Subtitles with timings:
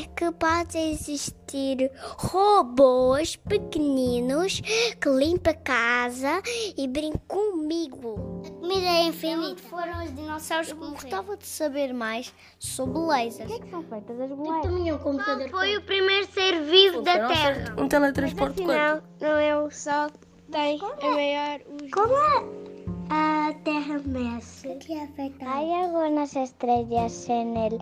[0.00, 4.60] é que pode existir robôs pequeninos
[5.00, 6.42] que limpam a casa
[6.76, 8.42] e brincam comigo.
[8.46, 9.62] A comida é infinita.
[9.62, 10.94] foram os dinossauros que morreram?
[10.94, 13.44] Gostava de saber mais sobre lasers.
[13.44, 14.62] O que é que são feitas as Eu bolachas?
[14.70, 15.48] também um computador.
[15.50, 17.74] Foi o primeiro ser vivo da Terra.
[17.78, 19.08] Um teletransporte Afinal, quântico.
[19.20, 21.60] não é o Sol que tem a maior...
[21.92, 22.70] Como é?
[23.12, 24.68] A Terra mexe.
[24.68, 25.44] O que é feita?
[25.44, 27.78] Hay algunas estrellas en el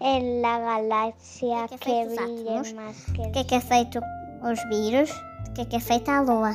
[0.00, 2.44] en la galaxia ¿De qué que feitos átomos?
[2.44, 4.00] brillen más que O que é que é feito
[4.42, 5.10] os vírus?
[5.48, 6.52] O que é que é feita a Lua?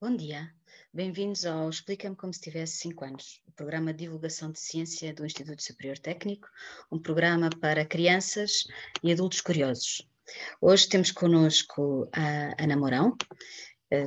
[0.00, 0.50] Bom dia,
[0.92, 5.24] bem-vindos ao Explica-me como se tivesse 5 anos, o programa de divulgação de ciência do
[5.24, 6.48] Instituto Superior Técnico,
[6.90, 8.64] um programa para crianças
[9.02, 10.06] e adultos curiosos.
[10.60, 13.16] Hoje temos connosco a Ana Mourão,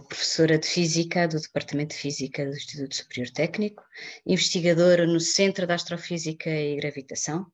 [0.07, 3.83] professora de Física do Departamento de Física do Instituto Superior Técnico,
[4.25, 7.45] investigadora no Centro de Astrofísica e Gravitação.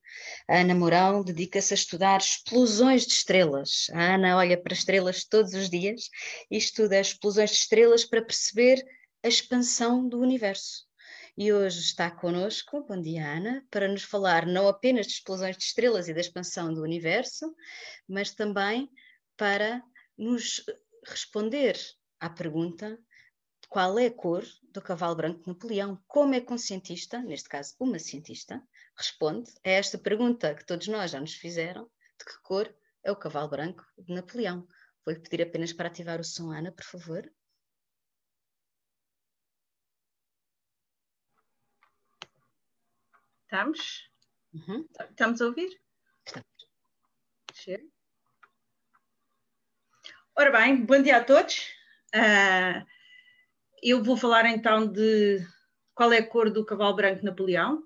[0.47, 3.87] A Ana Mourão dedica-se a estudar explosões de estrelas.
[3.93, 6.09] A Ana olha para estrelas todos os dias
[6.51, 8.79] e estuda explosões de estrelas para perceber
[9.23, 10.87] a expansão do universo.
[11.35, 15.63] E hoje está connosco, bom dia Ana, para nos falar não apenas de explosões de
[15.63, 17.55] estrelas e da expansão do universo,
[18.07, 18.87] mas também
[19.35, 19.81] para
[20.15, 20.63] nos
[21.07, 21.75] responder
[22.19, 22.99] à pergunta
[23.69, 26.03] qual é a cor do cavalo branco de Napoleão?
[26.07, 28.63] Como é que um cientista, neste caso uma cientista,
[28.95, 31.85] responde a esta pergunta que todos nós já nos fizeram,
[32.17, 34.67] de que cor é o cavalo branco de Napoleão?
[35.05, 37.31] Vou-lhe pedir apenas para ativar o som, Ana, por favor.
[43.43, 44.09] Estamos?
[44.53, 44.87] Uhum.
[45.09, 45.79] Estamos a ouvir?
[46.25, 46.69] Estamos.
[47.53, 47.87] Chega.
[50.35, 51.78] Ora bem, bom dia a todos.
[52.13, 52.85] Ah,
[53.81, 55.39] eu vou falar então de
[55.93, 57.83] qual é a cor do cavalo branco Napoleão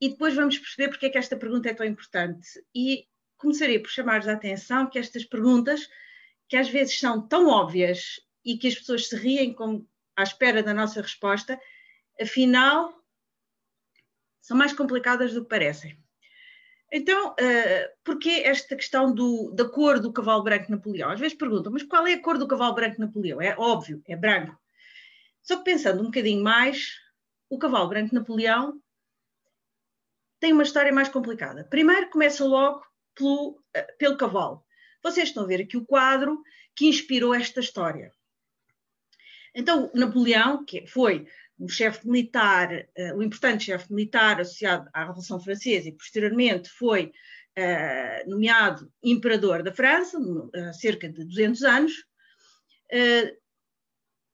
[0.00, 2.48] e depois vamos perceber porque é que esta pergunta é tão importante.
[2.74, 5.88] E começarei por chamar-vos a atenção que estas perguntas,
[6.48, 10.62] que às vezes são tão óbvias e que as pessoas se riem como à espera
[10.62, 11.58] da nossa resposta,
[12.20, 12.94] afinal
[14.40, 16.03] são mais complicadas do que parecem.
[16.96, 21.10] Então, uh, porquê esta questão do, da cor do cavalo branco Napoleão?
[21.10, 23.42] Às vezes perguntam, mas qual é a cor do cavalo branco Napoleão?
[23.42, 24.56] É óbvio, é branco.
[25.42, 26.92] Só que pensando um bocadinho mais,
[27.50, 28.80] o cavalo branco Napoleão
[30.38, 31.64] tem uma história mais complicada.
[31.64, 34.64] Primeiro começa logo pelo, uh, pelo cavalo.
[35.02, 36.40] Vocês estão a ver aqui o quadro
[36.76, 38.12] que inspirou esta história.
[39.52, 41.26] Então, Napoleão, que foi
[41.58, 47.12] um chefe militar, uh, um importante chefe militar associado à Revolução Francesa e posteriormente foi
[47.58, 51.92] uh, nomeado imperador da França, há uh, cerca de 200 anos,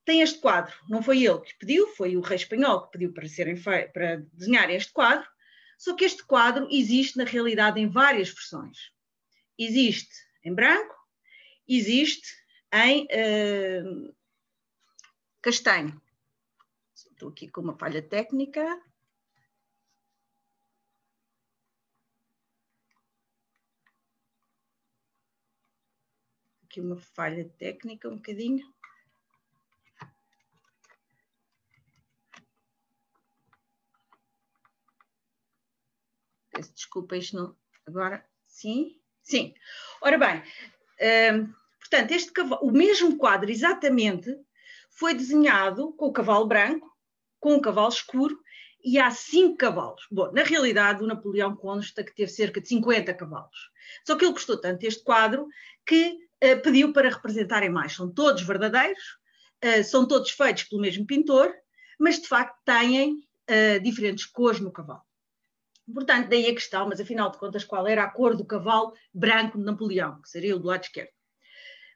[0.05, 0.75] tem este quadro.
[0.89, 4.69] Não foi ele que pediu, foi o rei espanhol que pediu para, serem para desenhar
[4.69, 5.27] este quadro,
[5.79, 8.77] só que este quadro existe na realidade em várias versões.
[9.59, 10.15] Existe
[10.45, 10.95] em branco,
[11.67, 12.29] existe
[12.73, 13.07] em
[15.41, 16.01] castanho.
[17.21, 18.83] Estou aqui com uma falha técnica.
[26.65, 28.67] Aqui uma falha técnica, um bocadinho.
[36.51, 37.55] Peço desculpa, isto não.
[37.87, 38.99] Agora, sim?
[39.21, 39.53] Sim.
[40.01, 40.43] Ora bem,
[41.35, 44.35] hum, portanto, este cavalo, o mesmo quadro exatamente
[44.89, 46.91] foi desenhado com o cavalo branco,
[47.41, 48.39] com um cavalo escuro
[48.85, 50.07] e há cinco cavalos.
[50.11, 53.71] Bom, na realidade, o Napoleão consta que teve cerca de 50 cavalos.
[54.07, 55.47] Só que ele gostou tanto deste quadro
[55.87, 57.95] que uh, pediu para representarem mais.
[57.95, 59.03] São todos verdadeiros,
[59.65, 61.53] uh, são todos feitos pelo mesmo pintor,
[61.99, 65.03] mas de facto têm uh, diferentes cores no cavalo.
[65.93, 69.59] Portanto, daí a questão, mas afinal de contas, qual era a cor do cavalo branco
[69.59, 71.11] de Napoleão, que seria o do lado esquerdo.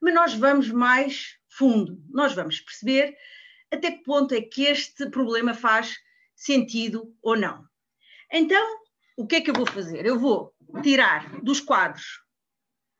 [0.02, 3.16] Mas nós vamos mais fundo, nós vamos perceber
[3.74, 5.96] até que ponto é que este problema faz
[6.34, 7.64] sentido ou não.
[8.32, 8.64] Então,
[9.16, 10.04] o que é que eu vou fazer?
[10.04, 12.22] Eu vou tirar dos quadros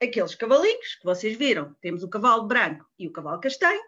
[0.00, 3.82] aqueles cavalinhos que vocês viram, temos o cavalo branco e o cavalo castanho,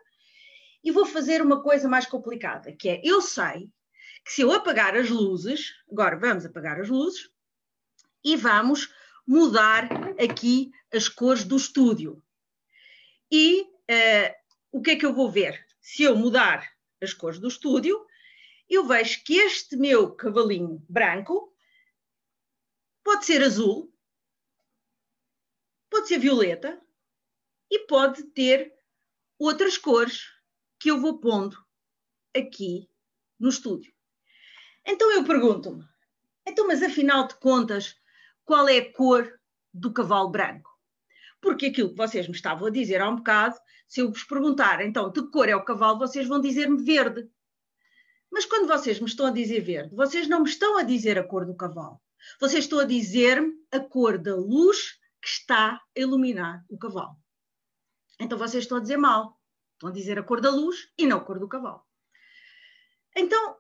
[0.83, 3.71] e vou fazer uma coisa mais complicada, que é, eu sei
[4.25, 7.29] que se eu apagar as luzes, agora vamos apagar as luzes,
[8.25, 8.93] e vamos
[9.27, 12.23] mudar aqui as cores do estúdio.
[13.31, 14.35] E uh,
[14.73, 15.65] o que é que eu vou ver?
[15.81, 16.69] Se eu mudar
[17.01, 18.07] as cores do estúdio,
[18.69, 21.55] eu vejo que este meu cavalinho branco
[23.05, 23.93] pode ser azul,
[25.91, 26.81] pode ser violeta
[27.71, 28.75] e pode ter
[29.39, 30.25] outras cores
[30.79, 31.57] que eu vou pondo
[32.37, 32.91] aqui
[33.39, 33.95] no estúdio.
[34.85, 35.85] Então eu pergunto-me,
[36.47, 37.97] Então, mas afinal de contas,
[38.45, 39.41] qual é a cor
[39.73, 40.71] do cavalo branco?
[41.41, 43.57] Porque aquilo que vocês me estavam a dizer há um bocado,
[43.87, 47.29] se eu vos perguntar então de que cor é o cavalo, vocês vão dizer-me verde.
[48.31, 51.25] Mas quando vocês me estão a dizer verde, vocês não me estão a dizer a
[51.25, 52.01] cor do cavalo.
[52.41, 57.17] Vocês estão a dizer-me a cor da luz que está a iluminar o cavalo.
[58.19, 59.41] Então vocês estão a dizer mal.
[59.75, 61.83] Estão a dizer a cor da luz e não a cor do cavalo.
[63.15, 63.57] Então,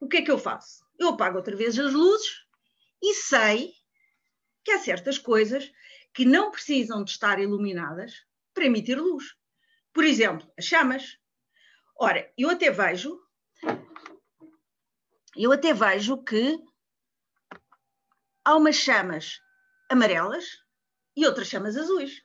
[0.00, 0.84] o que é que eu faço?
[0.98, 2.44] Eu apago outra vez as luzes
[3.02, 3.72] e sei
[4.64, 5.72] que há certas coisas
[6.12, 9.24] que não precisam de estar iluminadas para emitir luz.
[9.92, 11.18] Por exemplo, as chamas.
[11.98, 13.20] Ora, eu até vejo,
[15.36, 16.58] eu até vejo que
[18.44, 19.40] há umas chamas
[19.90, 20.44] amarelas
[21.16, 22.22] e outras chamas azuis.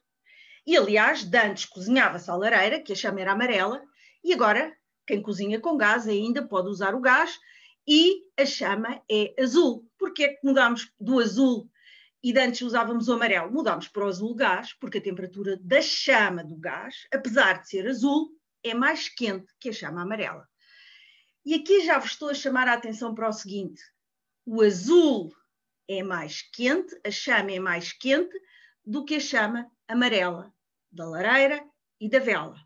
[0.66, 3.82] E aliás, de antes cozinhava-se a lareira, que a chama era amarela,
[4.24, 4.76] e agora
[5.06, 7.40] quem cozinha com gás ainda pode usar o gás
[7.88, 9.90] e a chama é azul.
[9.98, 11.70] Porquê é que mudámos do azul
[12.24, 13.52] e de antes usávamos o amarelo?
[13.52, 17.88] Mudámos para o azul gás, porque a temperatura da chama do gás, apesar de ser
[17.88, 18.30] azul,
[18.64, 20.48] é mais quente que a chama amarela.
[21.46, 23.82] E aqui já vos estou a chamar a atenção para o seguinte:
[24.46, 25.34] o azul
[25.88, 28.38] é mais quente, a chama é mais quente
[28.86, 30.54] do que a chama amarela
[30.92, 31.64] da lareira
[32.00, 32.58] e da vela.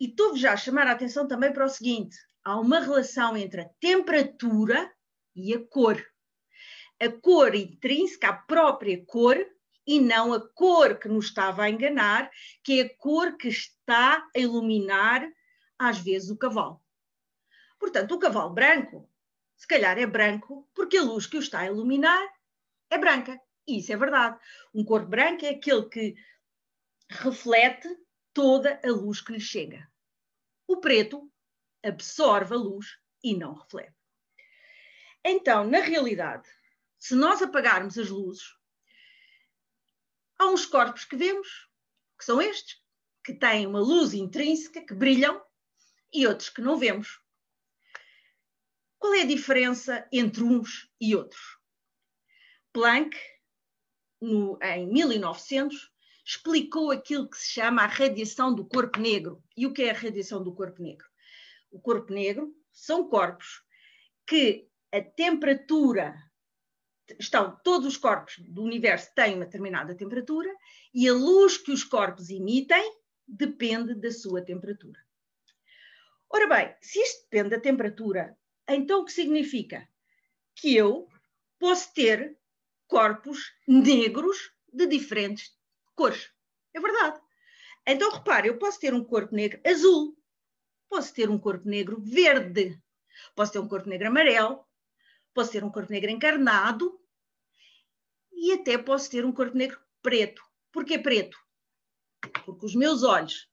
[0.00, 3.60] E estou-vos já a chamar a atenção também para o seguinte: há uma relação entre
[3.60, 4.92] a temperatura
[5.34, 6.04] e a cor.
[7.00, 9.36] A cor intrínseca, a própria cor,
[9.86, 12.30] e não a cor que nos estava a enganar,
[12.62, 15.30] que é a cor que está a iluminar,
[15.78, 16.80] às vezes, o cavalo.
[17.78, 19.10] Portanto, o cavalo branco,
[19.56, 22.26] se calhar é branco, porque a luz que o está a iluminar
[22.90, 23.38] é branca.
[23.66, 24.38] E isso é verdade.
[24.74, 26.14] Um corpo branco é aquele que
[27.10, 27.88] reflete
[28.32, 29.86] toda a luz que lhe chega.
[30.66, 31.30] O preto
[31.82, 33.94] absorve a luz e não reflete.
[35.24, 36.48] Então, na realidade,
[37.04, 38.56] se nós apagarmos as luzes,
[40.38, 41.68] há uns corpos que vemos,
[42.18, 42.82] que são estes,
[43.22, 45.38] que têm uma luz intrínseca, que brilham,
[46.10, 47.20] e outros que não vemos.
[48.98, 51.58] Qual é a diferença entre uns e outros?
[52.72, 53.14] Planck,
[54.18, 55.92] no, em 1900,
[56.24, 59.44] explicou aquilo que se chama a radiação do corpo negro.
[59.54, 61.06] E o que é a radiação do corpo negro?
[61.70, 63.62] O corpo negro são corpos
[64.26, 66.16] que a temperatura
[67.18, 70.52] estão todos os corpos do universo têm uma determinada temperatura
[70.92, 72.82] e a luz que os corpos emitem
[73.26, 74.98] depende da sua temperatura.
[76.30, 78.36] Ora bem, se isto depende da temperatura,
[78.68, 79.88] então o que significa?
[80.54, 81.08] Que eu
[81.58, 82.36] posso ter
[82.86, 85.56] corpos negros de diferentes
[85.94, 86.30] cores.
[86.72, 87.20] É verdade.
[87.86, 90.16] Então, repare, eu posso ter um corpo negro azul,
[90.88, 92.80] posso ter um corpo negro verde,
[93.34, 94.63] posso ter um corpo negro amarelo,
[95.34, 96.98] posso ter um corpo negro encarnado
[98.32, 100.42] e até posso ter um corpo negro preto.
[100.72, 101.36] Porquê preto?
[102.44, 103.48] Porque os meus olhos,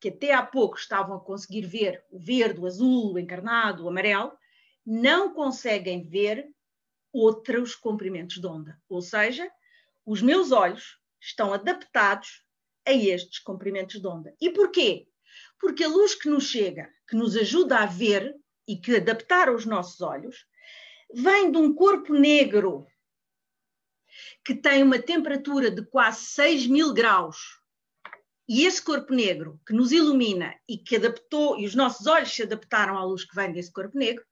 [0.00, 3.88] que até há pouco estavam a conseguir ver o verde, o azul, o encarnado, o
[3.88, 4.32] amarelo,
[4.86, 6.48] não conseguem ver
[7.12, 8.80] outros comprimentos de onda.
[8.88, 9.50] Ou seja,
[10.04, 12.44] os meus olhos estão adaptados
[12.86, 14.34] a estes comprimentos de onda.
[14.40, 15.08] E porquê?
[15.58, 18.34] Porque a luz que nos chega, que nos ajuda a ver
[18.68, 20.46] e que adaptar os nossos olhos,
[21.14, 22.86] vem de um corpo negro
[24.44, 27.60] que tem uma temperatura de quase 6 mil graus.
[28.46, 32.42] E esse corpo negro que nos ilumina e que adaptou, e os nossos olhos se
[32.42, 34.24] adaptaram à luz que vem desse corpo negro,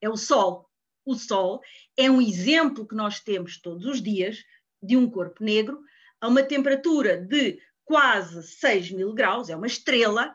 [0.00, 0.68] é o Sol.
[1.04, 1.60] O Sol
[1.96, 4.38] é um exemplo que nós temos todos os dias
[4.82, 5.80] de um corpo negro
[6.20, 10.34] a uma temperatura de quase 6 mil graus, é uma estrela,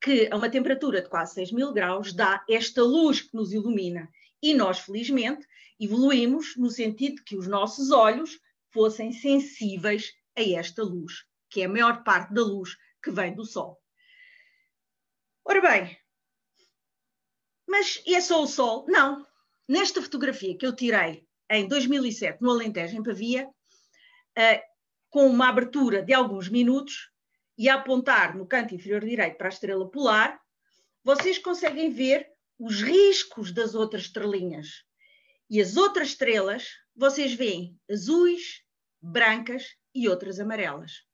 [0.00, 4.08] que a uma temperatura de quase 6 mil graus dá esta luz que nos ilumina.
[4.42, 5.46] E nós, felizmente,
[5.78, 8.38] evoluímos no sentido de que os nossos olhos
[8.70, 13.44] fossem sensíveis a esta luz, que é a maior parte da luz que vem do
[13.44, 13.80] Sol.
[15.44, 15.98] Ora bem,
[17.66, 18.84] mas é só o Sol?
[18.88, 19.26] Não.
[19.68, 24.60] Nesta fotografia que eu tirei em 2007 no Alentejo, em Pavia, uh,
[25.08, 27.10] com uma abertura de alguns minutos
[27.56, 30.40] e a apontar no canto inferior direito para a estrela polar,
[31.02, 32.29] vocês conseguem ver
[32.60, 34.84] os riscos das outras estrelinhas.
[35.48, 38.62] E as outras estrelas, vocês veem azuis,
[39.00, 41.06] brancas e outras amarelas.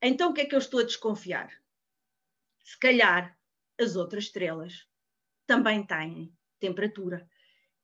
[0.00, 1.52] Então o que é que eu estou a desconfiar?
[2.64, 3.36] Se calhar
[3.80, 4.86] as outras estrelas
[5.44, 7.28] também têm temperatura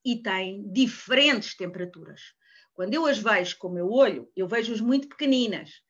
[0.05, 2.35] e têm diferentes temperaturas.
[2.73, 5.83] Quando eu as vejo com o meu olho, eu vejo-as muito pequeninas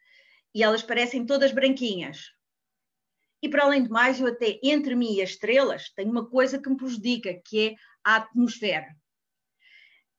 [0.54, 2.32] e elas parecem todas branquinhas.
[3.42, 6.60] E para além de mais, eu até entre mim e as estrelas tenho uma coisa
[6.60, 8.96] que me prejudica, que é a atmosfera.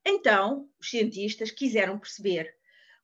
[0.06, 2.56] Então, os cientistas quiseram perceber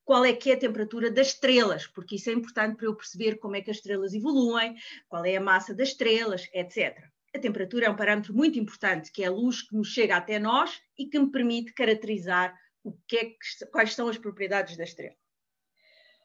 [0.06, 3.38] qual é que é a temperatura das estrelas, porque isso é importante para eu perceber
[3.38, 4.76] como é que as estrelas evoluem,
[5.10, 7.04] qual é a massa das estrelas, etc.
[7.36, 10.40] A temperatura é um parâmetro muito importante, que é a luz que nos chega até
[10.40, 14.84] nós e que me permite caracterizar o que é que, quais são as propriedades da
[14.84, 15.16] estrela.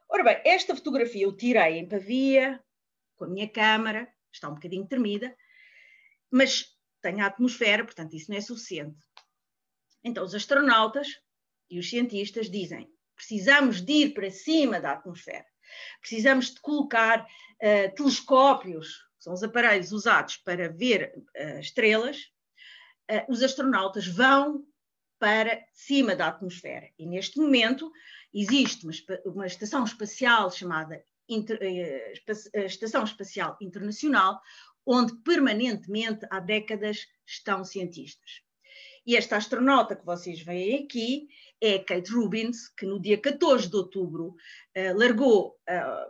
[0.08, 2.62] Ora bem, esta fotografia eu tirei em Pavia,
[3.20, 5.36] com a minha câmara, está um bocadinho tremida,
[6.30, 8.98] mas tem a atmosfera, portanto isso não é suficiente.
[10.02, 11.20] Então os astronautas
[11.68, 15.44] e os cientistas dizem, precisamos de ir para cima da atmosfera,
[16.00, 22.16] precisamos de colocar uh, telescópios, que são os aparelhos usados para ver uh, estrelas,
[23.10, 24.66] uh, os astronautas vão
[25.18, 26.88] para cima da atmosfera.
[26.98, 27.92] E neste momento
[28.32, 28.94] existe uma,
[29.26, 32.12] uma estação espacial chamada Inter, eh,
[32.64, 34.40] Estação Espacial Internacional,
[34.84, 38.42] onde permanentemente há décadas estão cientistas.
[39.06, 41.28] E esta astronauta que vocês veem aqui
[41.60, 45.58] é Kate Rubins, que no dia 14 de outubro uh, largou,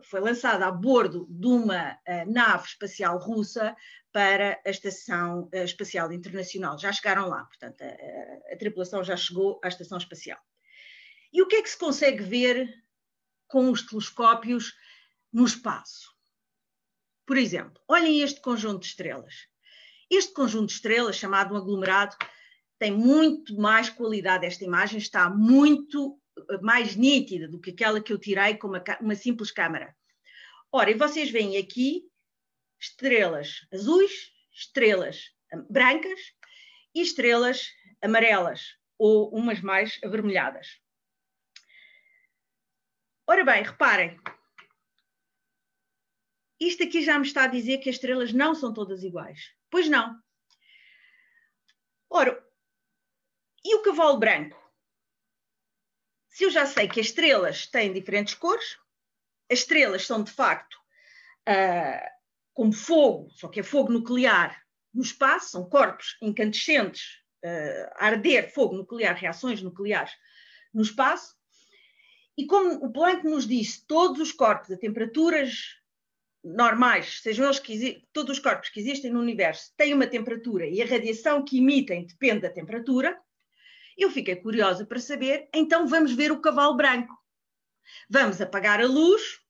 [0.05, 3.77] foi lançada a bordo de uma nave espacial russa
[4.13, 6.79] para a Estação Espacial Internacional.
[6.79, 10.39] Já chegaram lá, portanto, a, a tripulação já chegou à Estação Espacial.
[11.33, 12.69] E o que é que se consegue ver
[13.47, 14.75] com os telescópios
[15.33, 16.15] no espaço?
[17.27, 19.47] Por exemplo, olhem este conjunto de estrelas.
[20.11, 22.17] Este conjunto de estrelas, chamado um aglomerado,
[22.79, 24.47] tem muito mais qualidade.
[24.47, 28.83] Esta imagem está muito eh, mais nítida do que aquela que eu tirei com uma,
[29.01, 29.97] uma simples câmara.
[30.73, 32.03] Ora, e vocês veem aqui
[32.81, 35.31] estrelas azuis, estrelas
[35.69, 36.21] brancas
[36.95, 37.69] e estrelas
[38.03, 40.81] amarelas ou umas mais avermelhadas.
[43.27, 44.19] Ora bem, reparem,
[46.61, 49.51] isto aqui já me está a dizer que as estrelas não são todas iguais.
[49.71, 50.21] Pois não.
[52.11, 52.45] Ora,
[53.65, 54.59] e o cavalo branco?
[56.29, 58.79] Se eu já sei que as estrelas têm diferentes cores,
[59.51, 60.75] as estrelas são de facto
[61.49, 62.11] uh,
[62.53, 64.63] como fogo, só que é fogo nuclear
[64.93, 70.13] no espaço, são corpos incandescentes uh, arder fogo nuclear, reações nucleares
[70.73, 71.37] no espaço.
[72.37, 75.80] E como o Planck nos disse, todos os corpos a temperaturas
[76.43, 80.81] normais, sejam eles que todos os corpos que existem no universo têm uma temperatura e
[80.81, 83.21] a radiação que emitem depende da temperatura,
[83.97, 87.15] eu fiquei curiosa para saber, então vamos ver o cavalo branco.
[88.09, 89.41] Vamos apagar a luz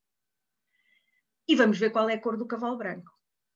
[1.46, 3.10] e vamos ver qual é a cor do cavalo branco.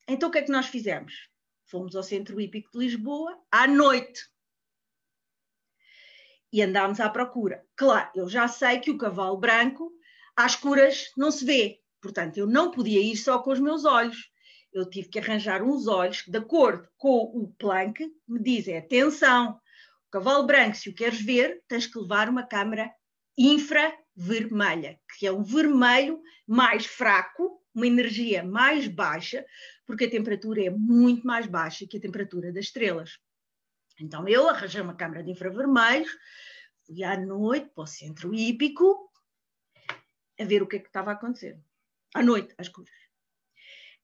[0.07, 1.29] Então o que é que nós fizemos?
[1.67, 4.21] Fomos ao Centro Hípico de Lisboa à noite.
[6.53, 7.67] E andámos à procura.
[7.75, 9.93] Claro, eu já sei que o cavalo branco
[10.37, 14.31] às escuras não se vê, Portanto, eu não podia ir só com os meus olhos.
[14.71, 19.59] Eu tive que arranjar uns olhos que, de acordo com o Planck, me dizem: atenção,
[20.07, 22.93] o cavalo branco, se o queres ver, tens que levar uma câmara
[23.39, 29.43] infravermelha, que é um vermelho mais fraco, uma energia mais baixa,
[29.87, 33.19] porque a temperatura é muito mais baixa que a temperatura das estrelas.
[33.99, 36.11] Então eu arranjei uma câmara de infravermelhos,
[36.85, 39.11] fui à noite para o centro hípico
[40.39, 41.59] a ver o que é que estava a acontecer
[42.15, 42.95] à noite, às escuras.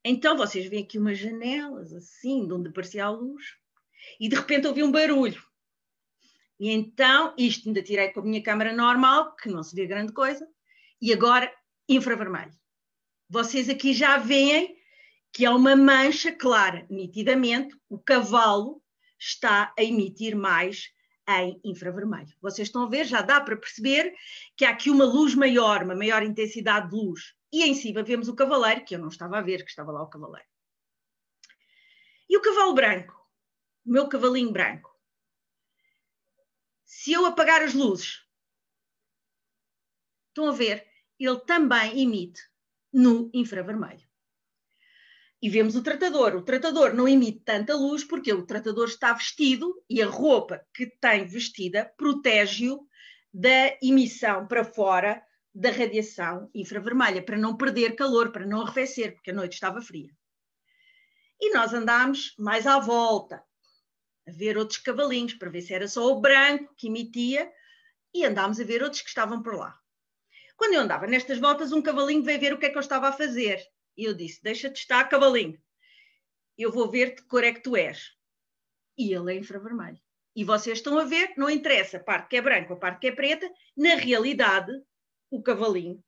[0.05, 3.45] Então vocês veem aqui umas janelas assim, de onde aparecia a luz,
[4.19, 5.43] e de repente ouvi um barulho.
[6.59, 10.12] E então, isto ainda tirei com a minha câmera normal, que não se vê grande
[10.12, 10.47] coisa,
[11.00, 11.50] e agora
[11.88, 12.52] infravermelho.
[13.29, 14.76] Vocês aqui já veem
[15.33, 18.83] que há uma mancha clara, nitidamente, o cavalo
[19.19, 20.90] está a emitir mais
[21.29, 22.35] em infravermelho.
[22.40, 24.12] Vocês estão a ver, já dá para perceber
[24.57, 28.28] que há aqui uma luz maior, uma maior intensidade de luz e em cima vemos
[28.28, 30.49] o cavaleiro, que eu não estava a ver, que estava lá o cavaleiro.
[32.28, 33.12] E o cavalo branco,
[33.85, 34.88] o meu cavalinho branco.
[36.85, 38.25] Se eu apagar as luzes,
[40.28, 40.87] estão a ver,
[41.19, 42.40] ele também emite
[42.92, 44.09] no infravermelho.
[45.42, 46.37] E vemos o tratador.
[46.37, 50.87] O tratador não emite tanta luz porque o tratador está vestido e a roupa que
[50.87, 52.87] tem vestida protege-o
[53.33, 59.30] da emissão para fora da radiação infravermelha, para não perder calor, para não arrefecer, porque
[59.30, 60.11] a noite estava fria.
[61.40, 63.42] E nós andámos mais à volta,
[64.28, 67.50] a ver outros cavalinhos, para ver se era só o branco que emitia,
[68.12, 69.78] e andámos a ver outros que estavam por lá.
[70.57, 73.09] Quando eu andava nestas voltas, um cavalinho veio ver o que é que eu estava
[73.09, 73.64] a fazer.
[73.97, 75.59] E eu disse: Deixa-te estar, cavalinho.
[76.59, 78.11] Eu vou ver de cor é que tu és.
[78.99, 79.99] E ele é infravermelho.
[80.37, 83.09] E vocês estão a ver, não interessa a parte que é branca, a parte que
[83.09, 84.71] é preta, na realidade,
[85.30, 86.02] o cavalinho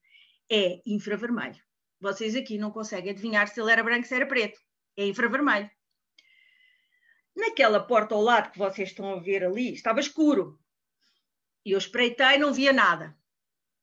[0.50, 1.62] é infravermelho.
[2.00, 4.60] Vocês aqui não conseguem adivinhar se ele era branco, se era preto.
[4.96, 5.70] É infravermelho.
[7.34, 10.58] Naquela porta ao lado que vocês estão a ver ali, estava escuro.
[11.64, 13.16] E eu espreitei, não via nada.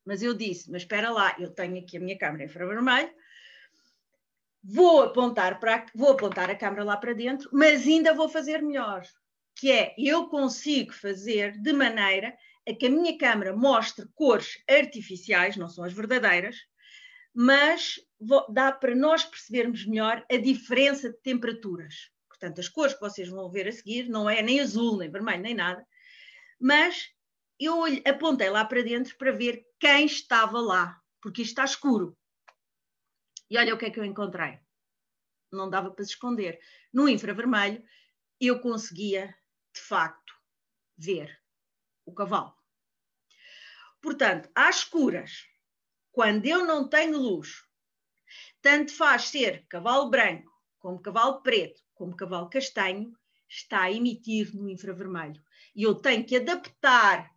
[0.04, 3.12] Mas eu disse, mas espera lá, eu tenho aqui a minha câmera infravermelho,
[4.62, 9.02] vou apontar, para, vou apontar a câmera lá para dentro, mas ainda vou fazer melhor,
[9.54, 12.36] que é, eu consigo fazer de maneira
[12.68, 16.56] a que a minha câmera mostre cores artificiais, não são as verdadeiras,
[17.34, 18.00] mas
[18.48, 22.10] dá para nós percebermos melhor a diferença de temperaturas.
[22.28, 25.42] Portanto, as cores que vocês vão ver a seguir não é nem azul, nem vermelho,
[25.42, 25.86] nem nada,
[26.58, 27.10] mas
[27.58, 32.16] eu apontei lá para dentro para ver quem estava lá, porque isto está escuro.
[33.50, 34.58] E olha o que é que eu encontrei.
[35.52, 36.60] Não dava para se esconder.
[36.92, 37.82] No infravermelho,
[38.40, 39.34] eu conseguia,
[39.74, 40.32] de facto,
[40.96, 41.39] ver
[42.04, 42.54] o cavalo.
[44.00, 45.46] Portanto, às escuras,
[46.12, 47.62] quando eu não tenho luz,
[48.62, 53.12] tanto faz ser cavalo branco, como cavalo preto, como cavalo castanho,
[53.48, 55.42] está a emitir no infravermelho.
[55.74, 57.30] E eu tenho que adaptar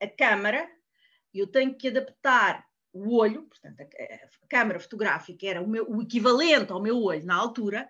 [0.00, 0.70] a câmara,
[1.32, 6.72] eu tenho que adaptar o olho, portanto, a, câmara fotográfica era o, meu, o, equivalente
[6.72, 7.88] ao meu olho na altura,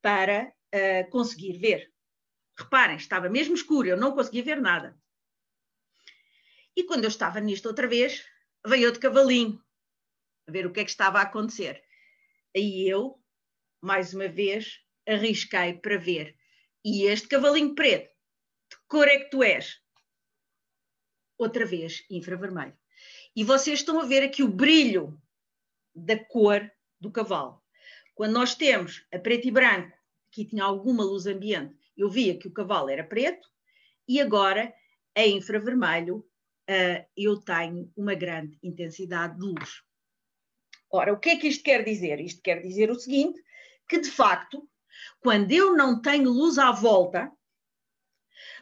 [0.00, 1.92] para uh, conseguir ver.
[2.58, 4.98] Reparem, estava mesmo escuro, eu não conseguia ver nada.
[6.76, 8.24] E quando eu estava nisto outra vez,
[8.66, 9.62] veio outro cavalinho,
[10.46, 11.82] a ver o que é que estava a acontecer.
[12.56, 13.22] Aí eu,
[13.80, 16.36] mais uma vez, arrisquei para ver.
[16.84, 18.08] E este cavalinho preto,
[18.70, 19.80] de cor é que tu és?
[21.38, 22.76] outra vez infravermelho.
[23.34, 25.20] E vocês estão a ver aqui o brilho
[25.94, 26.68] da cor
[27.00, 27.62] do cavalo.
[28.14, 29.96] Quando nós temos a preto e branco,
[30.28, 33.46] aqui tinha alguma luz ambiente, eu via que o cavalo era preto,
[34.06, 34.72] e agora,
[35.14, 39.82] em infravermelho, uh, eu tenho uma grande intensidade de luz.
[40.90, 42.20] Ora, o que é que isto quer dizer?
[42.20, 43.42] Isto quer dizer o seguinte,
[43.88, 44.66] que de facto,
[45.20, 47.30] quando eu não tenho luz à volta,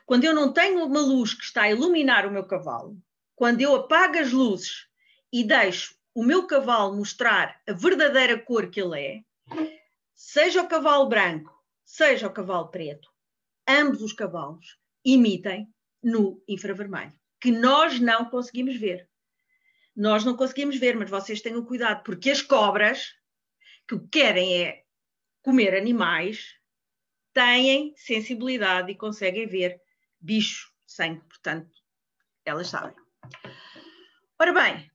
[0.04, 2.96] quando eu não tenho uma luz que está a iluminar o meu cavalo,
[3.34, 4.88] quando eu apago as luzes
[5.32, 9.24] e deixo o meu cavalo mostrar a verdadeira cor que ele é,
[10.14, 11.52] seja o cavalo branco,
[11.84, 13.08] seja o cavalo preto,
[13.66, 19.08] ambos os cavalos emitem no infravermelho, que nós não conseguimos ver.
[19.94, 23.14] Nós não conseguimos ver, mas vocês tenham cuidado, porque as cobras,
[23.88, 24.84] que o que querem é
[25.42, 26.54] comer animais,
[27.32, 29.80] têm sensibilidade e conseguem ver
[30.20, 31.70] bicho, sangue, portanto,
[32.44, 32.94] elas sabem.
[34.38, 34.90] Ora bem,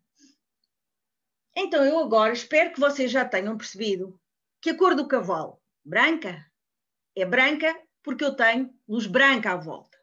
[1.55, 4.19] então eu agora espero que vocês já tenham percebido
[4.61, 6.45] que a cor do cavalo, branca,
[7.15, 9.97] é branca porque eu tenho luz branca à volta.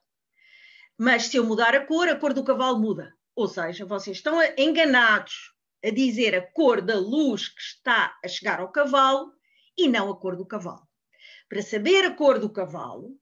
[0.96, 3.16] Mas se eu mudar a cor, a cor do cavalo muda.
[3.34, 8.60] Ou seja, vocês estão enganados a dizer a cor da luz que está a chegar
[8.60, 9.32] ao cavalo
[9.76, 10.86] e não a cor do cavalo.
[11.48, 13.16] Para saber a cor do cavalo,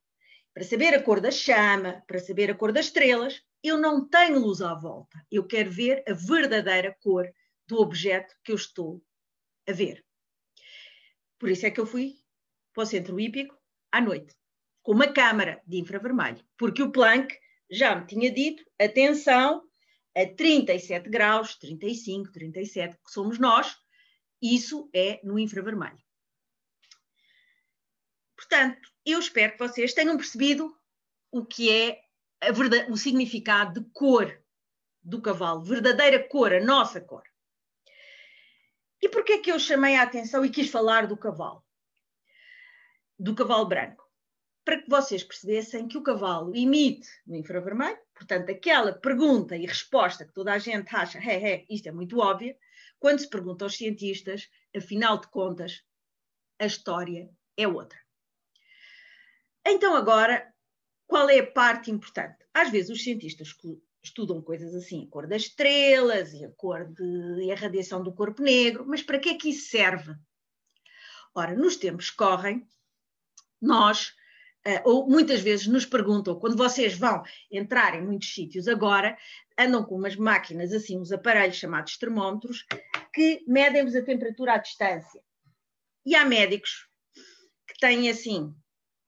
[0.55, 4.39] para saber a cor da chama, para saber a cor das estrelas, eu não tenho
[4.39, 5.23] luz à volta.
[5.31, 7.31] Eu quero ver a verdadeira cor
[7.67, 9.03] do objeto que eu estou
[9.69, 10.03] a ver.
[11.39, 12.15] Por isso é que eu fui
[12.73, 13.55] para o centro hípico
[13.93, 14.35] à noite,
[14.87, 17.37] com uma câmara de infravermelho, porque o Planck
[17.69, 19.69] já me tinha dito, atenção,
[20.17, 23.77] a 37 graus, 35, 37, que somos nós,
[24.41, 25.99] isso é no infravermelho.
[28.37, 30.73] Portanto, eu espero que vocês tenham percebido
[31.33, 32.01] o que é
[32.53, 34.41] verdade, o significado de cor
[35.03, 37.25] do cavalo, verdadeira cor, a nossa cor.
[39.03, 41.67] E porquê é que eu chamei a atenção e quis falar do cavalo?
[43.19, 44.06] Do cavalo branco.
[44.67, 50.25] Para que vocês percebessem que o cavalo emite no infravermelho, portanto, aquela pergunta e resposta
[50.25, 52.53] que toda a gente acha, é, é, isto é muito óbvio,
[52.99, 55.85] quando se pergunta aos cientistas, afinal de contas,
[56.59, 57.97] a história é outra.
[59.65, 60.53] Então, agora,
[61.07, 62.45] qual é a parte importante?
[62.53, 63.55] Às vezes os cientistas
[64.03, 68.13] estudam coisas assim, a cor das estrelas e a cor de e a radiação do
[68.13, 70.13] corpo negro, mas para que é que isso serve?
[71.33, 72.67] Ora, nos tempos que correm,
[73.63, 74.13] nós,
[74.67, 79.17] uh, ou muitas vezes nos perguntam, quando vocês vão entrar em muitos sítios agora,
[79.59, 82.67] andam com umas máquinas assim, uns aparelhos chamados termómetros,
[83.15, 85.23] que medem-vos a temperatura à distância.
[86.05, 86.89] E há médicos
[87.67, 88.55] que têm assim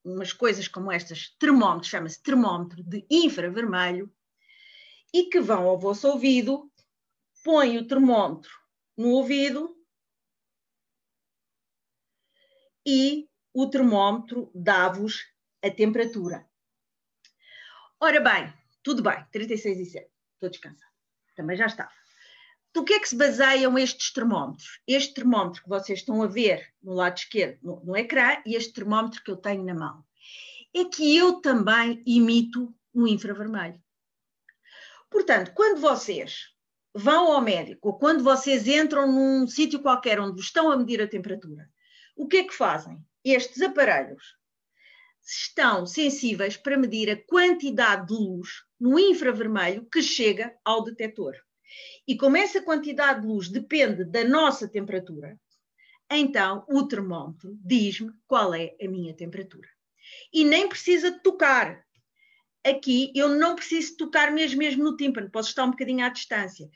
[0.05, 4.11] umas coisas como estas, termómetro, chama-se termómetro de infravermelho,
[5.12, 6.71] e que vão ao vosso ouvido,
[7.44, 8.51] põem o termómetro
[8.97, 9.77] no ouvido
[12.87, 15.25] e o termómetro dá-vos
[15.62, 16.47] a temperatura.
[18.01, 20.92] Ora bem, tudo bem, 36 e 7, estou descansada,
[21.35, 21.90] também já estava.
[22.73, 24.81] Do que é que se baseiam estes termómetros?
[24.87, 28.73] Este termómetro que vocês estão a ver no lado esquerdo no, no ecrã e este
[28.73, 30.05] termómetro que eu tenho na mão.
[30.75, 33.83] É que eu também imito um infravermelho.
[35.11, 36.55] Portanto, quando vocês
[36.94, 41.09] vão ao médico ou quando vocês entram num sítio qualquer onde estão a medir a
[41.09, 41.68] temperatura,
[42.14, 42.99] o que é que fazem?
[43.25, 44.38] Estes aparelhos
[45.31, 48.49] estão sensíveis para medir a quantidade de luz
[48.81, 51.35] no infravermelho que chega ao detector.
[52.07, 55.38] E como essa quantidade de luz depende da nossa temperatura,
[56.11, 59.69] então o termómetro diz-me qual é a minha temperatura.
[60.33, 61.85] E nem precisa tocar.
[62.64, 66.71] Aqui eu não preciso tocar mesmo, mesmo no tímpano, posso estar um bocadinho à distância.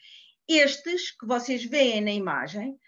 [0.47, 2.79] Estes que vocês veem na imagem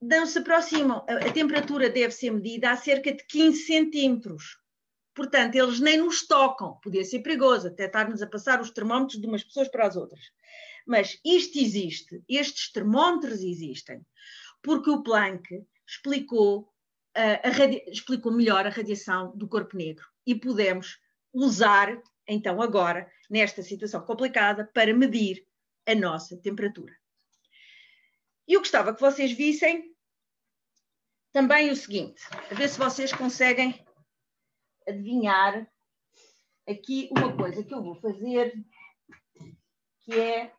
[0.00, 1.04] não se aproximam.
[1.06, 4.61] A temperatura deve ser medida a cerca de 15 centímetros.
[5.14, 6.78] Portanto, eles nem nos tocam.
[6.82, 10.30] Podia ser perigoso até estarmos a passar os termómetros de umas pessoas para as outras.
[10.86, 14.04] Mas isto existe, estes termómetros existem,
[14.62, 16.72] porque o Planck explicou,
[17.16, 20.98] uh, explicou melhor a radiação do corpo negro e podemos
[21.32, 25.46] usar, então, agora, nesta situação complicada, para medir
[25.86, 26.94] a nossa temperatura.
[28.46, 29.92] E eu gostava que vocês vissem
[31.32, 33.81] também o seguinte, a ver se vocês conseguem
[34.88, 35.66] adivinhar
[36.68, 38.52] aqui uma coisa que eu vou fazer,
[40.00, 40.52] que é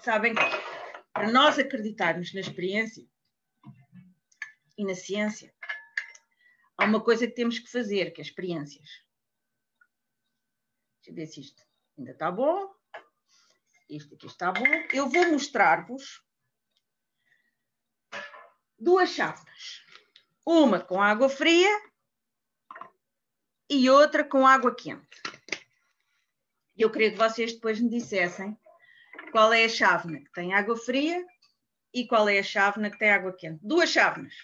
[0.00, 0.40] sabem que
[1.12, 3.04] para nós acreditarmos na experiência
[4.78, 5.52] e na ciência,
[6.78, 8.88] há uma coisa que temos que fazer, que é experiências.
[10.98, 11.62] Deixa eu ver se isto
[11.98, 12.72] ainda está bom.
[13.88, 14.64] Isto aqui está bom.
[14.92, 16.22] Eu vou mostrar-vos
[18.78, 19.84] duas chávenas.
[20.44, 21.70] Uma com água fria
[23.68, 25.22] e outra com água quente.
[26.76, 28.56] Eu queria que vocês depois me dissessem
[29.32, 31.24] qual é a chávena que tem água fria
[31.92, 33.58] e qual é a chávena que tem água quente.
[33.62, 34.34] Duas chávenas.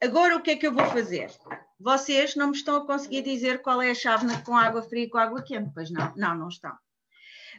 [0.00, 1.30] Agora o que é que eu vou fazer?
[1.78, 5.10] Vocês não me estão a conseguir dizer qual é a chávena com água fria e
[5.10, 6.14] com água quente, pois não?
[6.16, 6.76] Não, não estão.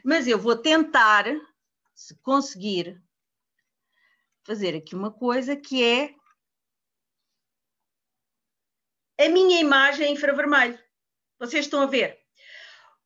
[0.04, 1.24] Mas eu vou tentar,
[1.94, 3.00] se conseguir,
[4.50, 6.12] fazer aqui uma coisa que é
[9.24, 10.76] a minha imagem infravermelho.
[11.38, 12.18] Vocês estão a ver?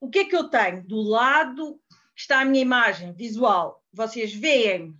[0.00, 0.83] O que é que eu tenho?
[0.87, 1.78] Do lado
[2.16, 4.98] está a minha imagem visual, vocês veem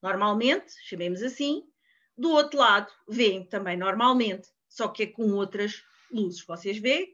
[0.00, 1.68] normalmente, chamemos assim,
[2.16, 6.46] do outro lado veem também normalmente, só que é com outras luzes.
[6.46, 7.12] Vocês veem?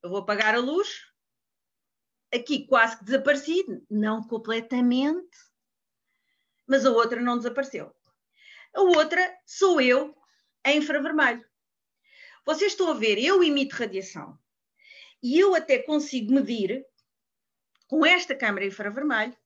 [0.00, 1.10] Eu vou apagar a luz.
[2.32, 5.36] Aqui quase que desapareci, não completamente,
[6.66, 7.94] mas a outra não desapareceu.
[8.74, 10.16] A outra sou eu
[10.64, 11.44] em infravermelho.
[12.44, 14.38] Vocês estão a ver, eu emito radiação
[15.22, 16.84] e eu até consigo medir
[17.88, 19.36] com esta câmara infravermelho,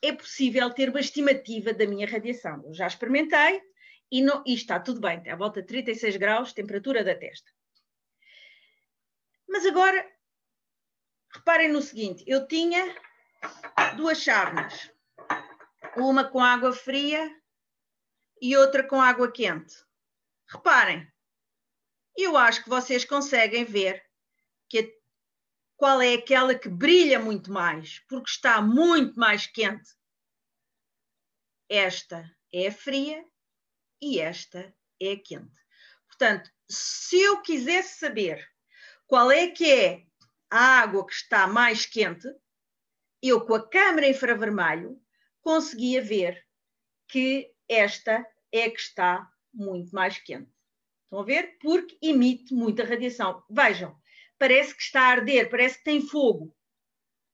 [0.00, 2.62] é possível ter uma estimativa da minha radiação.
[2.64, 3.60] Eu já experimentei
[4.10, 7.50] e, não, e está tudo bem, está à volta de 36 graus, temperatura da testa.
[9.48, 10.06] Mas agora,
[11.34, 12.94] reparem no seguinte: eu tinha
[13.96, 14.90] duas chávenas
[16.00, 17.30] uma com água fria
[18.40, 19.74] e outra com água quente.
[20.46, 21.06] Reparem,
[22.16, 24.04] eu acho que vocês conseguem ver
[24.68, 24.98] que
[25.76, 29.90] qual é aquela que brilha muito mais, porque está muito mais quente.
[31.68, 33.24] Esta é fria
[34.00, 35.54] e esta é quente.
[36.08, 38.44] Portanto, se eu quisesse saber
[39.06, 40.04] qual é que é
[40.50, 42.26] a água que está mais quente,
[43.22, 45.00] eu com a câmera infravermelho
[45.48, 46.46] conseguia ver
[47.08, 50.52] que esta é que está muito mais quente.
[51.04, 51.56] Estão a ver?
[51.58, 53.42] Porque emite muita radiação.
[53.48, 53.98] Vejam,
[54.38, 56.54] parece que está a arder, parece que tem fogo.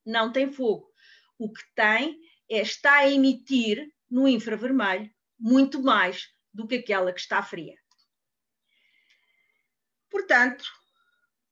[0.07, 0.88] Não tem fogo.
[1.37, 2.16] O que tem
[2.48, 7.74] é está a emitir no infravermelho muito mais do que aquela que está fria.
[10.09, 10.64] Portanto,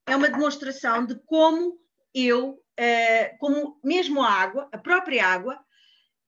[0.07, 1.77] é uma demonstração de como
[2.15, 5.61] eu, eh, como mesmo a água, a própria água,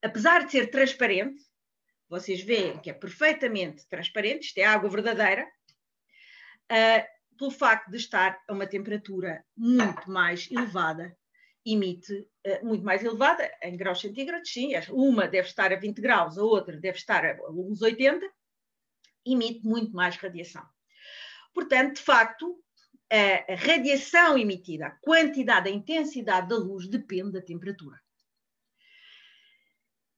[0.04, 1.42] apesar de ser transparente,
[2.08, 5.46] vocês veem que é perfeitamente transparente, isto é água verdadeira,
[6.70, 11.16] uh, pelo facto de estar a uma temperatura muito mais elevada,
[11.64, 16.36] emite uh, muito mais elevada, em graus centígrados, sim, uma deve estar a 20 graus,
[16.36, 18.30] a outra deve estar a uns 80,
[19.24, 20.64] emite muito mais radiação.
[21.54, 22.60] Portanto, de facto,
[23.10, 28.03] a radiação emitida, a quantidade, a intensidade da luz depende da temperatura.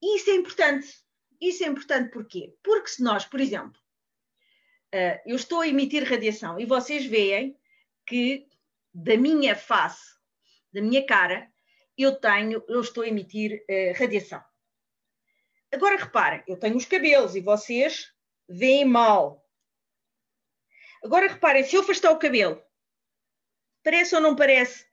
[0.07, 0.88] E isso é importante.
[1.40, 2.55] Isso é importante porquê?
[2.62, 3.81] Porque se nós, por exemplo,
[4.95, 7.59] uh, eu estou a emitir radiação e vocês veem
[8.07, 8.47] que
[8.95, 10.14] da minha face,
[10.73, 11.51] da minha cara,
[11.99, 14.42] eu tenho, eu estou a emitir uh, radiação.
[15.73, 18.12] Agora reparem, eu tenho os cabelos e vocês
[18.49, 19.45] veem mal.
[21.03, 22.62] Agora reparem, se eu afastar o cabelo,
[23.87, 24.85] Parece ou não parece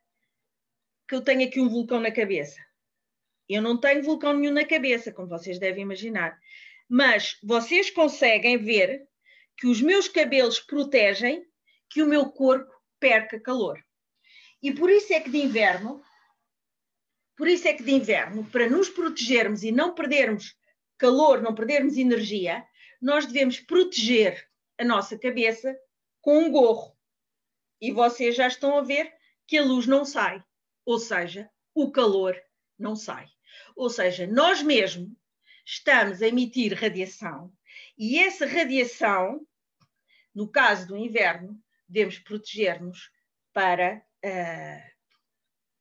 [1.10, 2.63] que eu tenho aqui um vulcão na cabeça?
[3.50, 6.38] Eu não tenho vulcão nenhum na cabeça, como vocês devem imaginar.
[6.90, 9.08] Mas vocês conseguem ver
[9.58, 11.46] que os meus cabelos protegem
[11.90, 13.84] que o meu corpo perca calor.
[14.62, 16.02] E por isso é que de inverno,
[17.36, 20.56] por isso é que de inverno, para nos protegermos e não perdermos
[20.98, 22.66] calor, não perdermos energia,
[23.02, 25.78] nós devemos proteger a nossa cabeça
[26.22, 26.98] com um gorro.
[27.82, 29.14] E vocês já estão a ver
[29.46, 30.42] que a luz não sai,
[30.86, 32.42] ou seja, o calor
[32.80, 33.33] não sai.
[33.76, 35.10] Ou seja, nós mesmos
[35.66, 37.52] estamos a emitir radiação
[37.98, 39.46] e essa radiação,
[40.34, 43.12] no caso do inverno, devemos proteger-nos
[43.54, 44.94] para uh,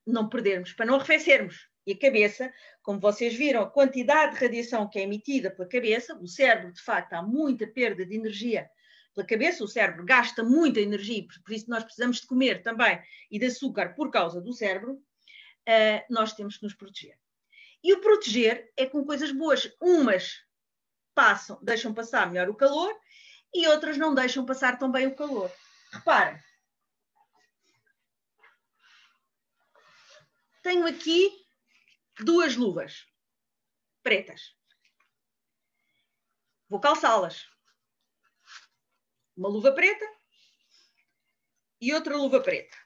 [0.05, 1.67] não perdermos, para não arrefecermos.
[1.85, 6.15] E a cabeça, como vocês viram, a quantidade de radiação que é emitida pela cabeça,
[6.15, 8.69] o cérebro, de facto, há muita perda de energia
[9.13, 13.37] pela cabeça, o cérebro gasta muita energia, por isso nós precisamos de comer também e
[13.37, 17.17] de açúcar por causa do cérebro, uh, nós temos que nos proteger.
[17.83, 19.69] E o proteger é com coisas boas.
[19.81, 20.43] Umas
[21.13, 22.97] passam, deixam passar melhor o calor
[23.53, 25.51] e outras não deixam passar tão bem o calor.
[25.91, 26.41] Reparem.
[30.63, 31.45] Tenho aqui
[32.19, 33.05] duas luvas
[34.01, 34.55] pretas.
[36.69, 37.45] Vou calçá-las.
[39.35, 40.05] Uma luva preta
[41.81, 42.77] e outra luva preta.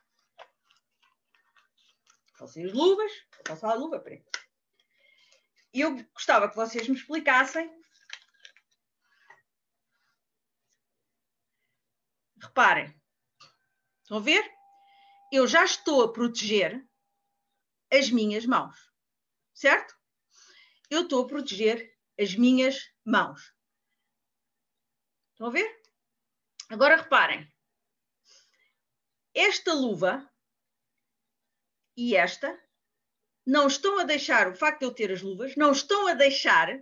[2.35, 4.36] Calcei as luvas, vou calçar a luva preta.
[5.77, 7.69] E eu gostava que vocês me explicassem.
[12.41, 12.99] Reparem,
[14.01, 14.51] estão a ver?
[15.31, 16.83] Eu já estou a proteger
[17.93, 18.91] as minhas mãos,
[19.53, 19.95] certo?
[20.89, 23.53] Eu estou a proteger as minhas mãos.
[25.33, 25.79] Estão a ver?
[26.71, 27.47] Agora reparem,
[29.31, 30.27] esta luva
[31.95, 32.66] e esta
[33.47, 36.77] não estão a deixar, o facto de eu ter as luvas, não estão a deixar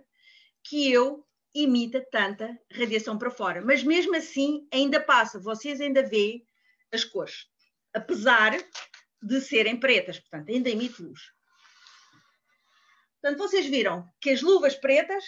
[0.64, 1.24] que eu
[1.54, 3.62] emita tanta radiação para fora.
[3.62, 6.44] Mas mesmo assim ainda passa, vocês ainda veem
[6.92, 7.46] as cores,
[7.94, 8.52] apesar
[9.22, 11.20] de serem pretas, portanto ainda emite luz.
[13.22, 15.24] Portanto, vocês viram que as luvas pretas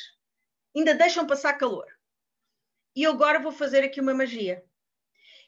[0.77, 1.87] ainda deixam passar calor.
[2.97, 4.65] E eu agora vou fazer aqui uma magia,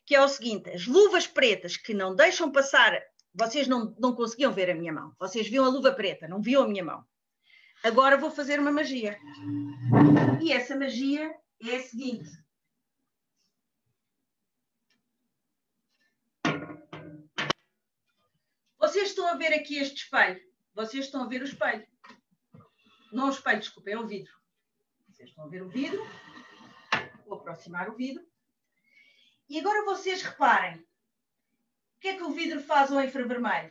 [0.07, 2.97] que é o seguinte, as luvas pretas que não deixam passar
[3.35, 5.15] vocês não, não conseguiam ver a minha mão.
[5.19, 7.05] Vocês viam a luva preta, não viam a minha mão.
[7.83, 9.19] Agora vou fazer uma magia.
[10.43, 12.29] E essa magia é a seguinte.
[18.79, 20.41] Vocês estão a ver aqui este espelho.
[20.75, 21.87] Vocês estão a ver o espelho.
[23.13, 24.33] Não o espelho, desculpa, é o vidro.
[25.09, 26.05] Vocês estão a ver o vidro.
[27.27, 28.27] Vou aproximar o vidro.
[29.49, 30.85] E agora vocês reparem
[32.01, 33.71] que é que o vidro faz ao infravermelho?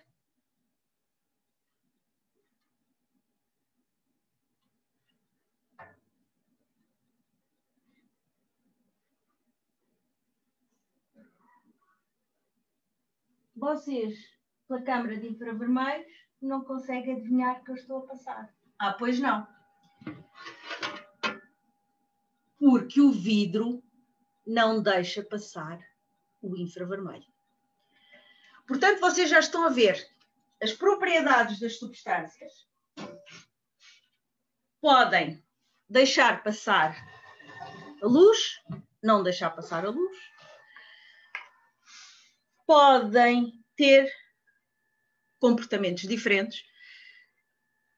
[13.55, 14.15] Vocês,
[14.67, 16.07] pela câmara de infravermelhos,
[16.41, 18.55] não conseguem adivinhar que eu estou a passar.
[18.77, 19.45] Ah, pois não.
[22.57, 23.83] Porque o vidro
[24.45, 25.79] não deixa passar
[26.41, 27.28] o infravermelho.
[28.69, 30.07] Portanto, vocês já estão a ver
[30.61, 32.69] as propriedades das substâncias
[34.79, 35.43] podem
[35.89, 36.95] deixar passar
[37.99, 38.61] a luz,
[39.01, 40.17] não deixar passar a luz,
[42.67, 44.07] podem ter
[45.39, 46.63] comportamentos diferentes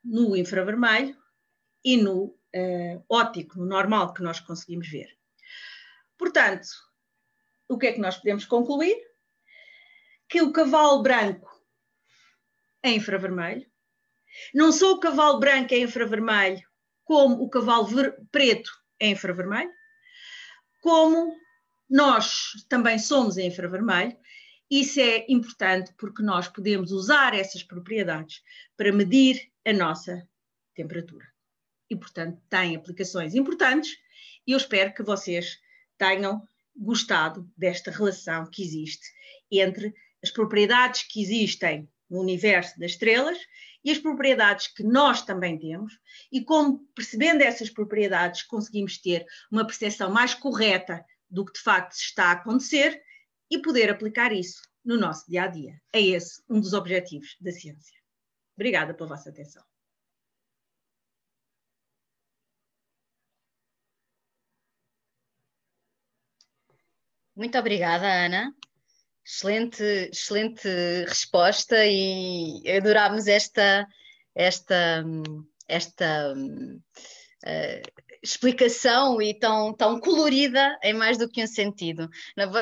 [0.02, 1.22] no infravermelho
[1.84, 5.10] e no uh, óptico, no normal que nós conseguimos ver.
[6.18, 6.70] Portanto,
[7.68, 9.11] o que é que nós podemos concluir?
[10.32, 11.52] Que o cavalo branco
[12.82, 13.70] é infravermelho.
[14.54, 16.66] Não só o cavalo branco é infravermelho,
[17.04, 17.90] como o cavalo
[18.32, 19.70] preto é infravermelho,
[20.80, 21.36] como
[21.90, 24.18] nós também somos em infravermelho.
[24.70, 28.42] Isso é importante porque nós podemos usar essas propriedades
[28.78, 30.26] para medir a nossa
[30.74, 31.28] temperatura.
[31.90, 33.98] E, portanto, tem aplicações importantes
[34.48, 35.60] e eu espero que vocês
[35.98, 36.42] tenham
[36.74, 39.06] gostado desta relação que existe
[39.52, 43.38] entre as propriedades que existem no universo das estrelas
[43.84, 45.98] e as propriedades que nós também temos,
[46.32, 51.94] e como percebendo essas propriedades conseguimos ter uma percepção mais correta do que de facto
[51.94, 53.02] está a acontecer
[53.50, 55.82] e poder aplicar isso no nosso dia a dia.
[55.94, 57.98] É esse um dos objetivos da ciência.
[58.56, 59.64] Obrigada pela vossa atenção.
[67.36, 68.54] Muito obrigada, Ana.
[69.26, 70.68] Excelente, excelente
[71.08, 73.88] resposta e adorámos esta,
[74.36, 75.04] esta,
[75.68, 82.10] esta uh, explicação e tão, tão colorida em mais do que um sentido.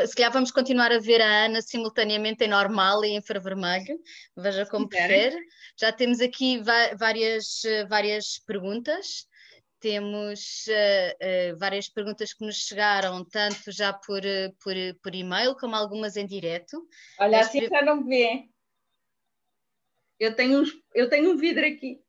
[0.07, 3.99] Se calhar vamos continuar a ver a Ana simultaneamente em normal e em infravermelho,
[4.35, 5.37] veja como prefere.
[5.79, 6.61] Já temos aqui
[6.97, 9.28] várias, várias perguntas.
[9.79, 15.55] Temos uh, uh, várias perguntas que nos chegaram, tanto já por, uh, por, por e-mail
[15.55, 16.85] como algumas em direto.
[17.19, 18.49] Olha, assim já não vê.
[20.19, 22.01] Eu tenho, uns, eu tenho um vidro aqui.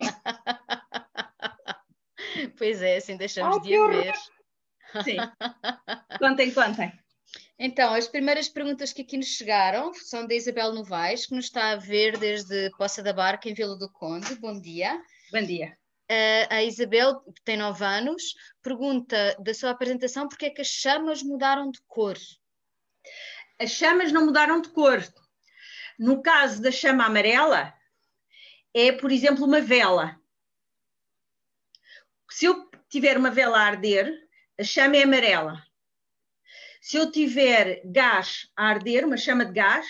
[2.58, 4.14] pois é, assim deixamos oh, de a ver.
[5.04, 5.16] Sim.
[6.18, 6.92] contem, contem.
[7.58, 11.72] Então, as primeiras perguntas que aqui nos chegaram são da Isabel Novaes, que nos está
[11.72, 14.34] a ver desde Poça da Barca, em Vila do Conde.
[14.36, 15.00] Bom dia.
[15.32, 15.76] Bom dia.
[16.50, 21.22] A Isabel, que tem 9 anos, pergunta da sua apresentação porque é que as chamas
[21.22, 22.16] mudaram de cor.
[23.58, 25.02] As chamas não mudaram de cor.
[25.98, 27.74] No caso da chama amarela,
[28.72, 30.18] é, por exemplo, uma vela
[32.30, 34.12] se eu tiver uma vela a arder,
[34.58, 35.64] a chama é amarela.
[36.80, 39.86] Se eu tiver gás a arder, uma chama de gás,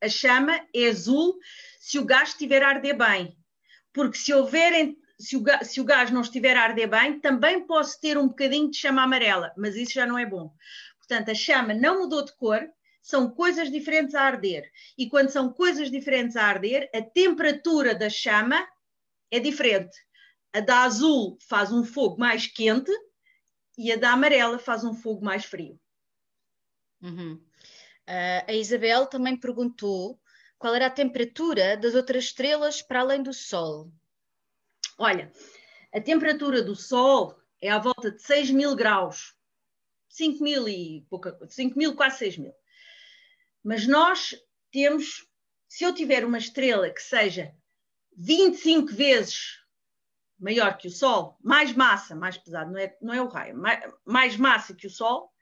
[0.00, 1.38] a chama é azul
[1.80, 3.36] se o gás estiver a arder bem.
[3.92, 8.00] Porque se houver, se o, se o gás não estiver a arder bem, também posso
[8.00, 10.52] ter um bocadinho de chama amarela, mas isso já não é bom.
[10.98, 12.68] Portanto, a chama não mudou de cor,
[13.00, 14.70] são coisas diferentes a arder.
[14.98, 18.66] E quando são coisas diferentes a arder, a temperatura da chama
[19.30, 19.96] é diferente.
[20.52, 22.92] A da azul faz um fogo mais quente
[23.78, 25.80] e a da amarela faz um fogo mais frio.
[27.00, 27.34] Uhum.
[28.08, 30.20] Uh, a Isabel também perguntou
[30.58, 33.90] qual era a temperatura das outras estrelas para além do Sol.
[34.98, 35.32] Olha,
[35.92, 39.34] a temperatura do Sol é à volta de 6 mil graus.
[40.08, 42.54] 5 mil e pouca coisa, 5 mil, quase 6 mil.
[43.64, 44.34] Mas nós
[44.70, 45.26] temos,
[45.68, 47.54] se eu tiver uma estrela que seja
[48.16, 49.62] 25 vezes
[50.38, 53.94] maior que o Sol, mais massa, mais pesado, não é, não é o raio, mais,
[54.04, 55.32] mais massa que o Sol,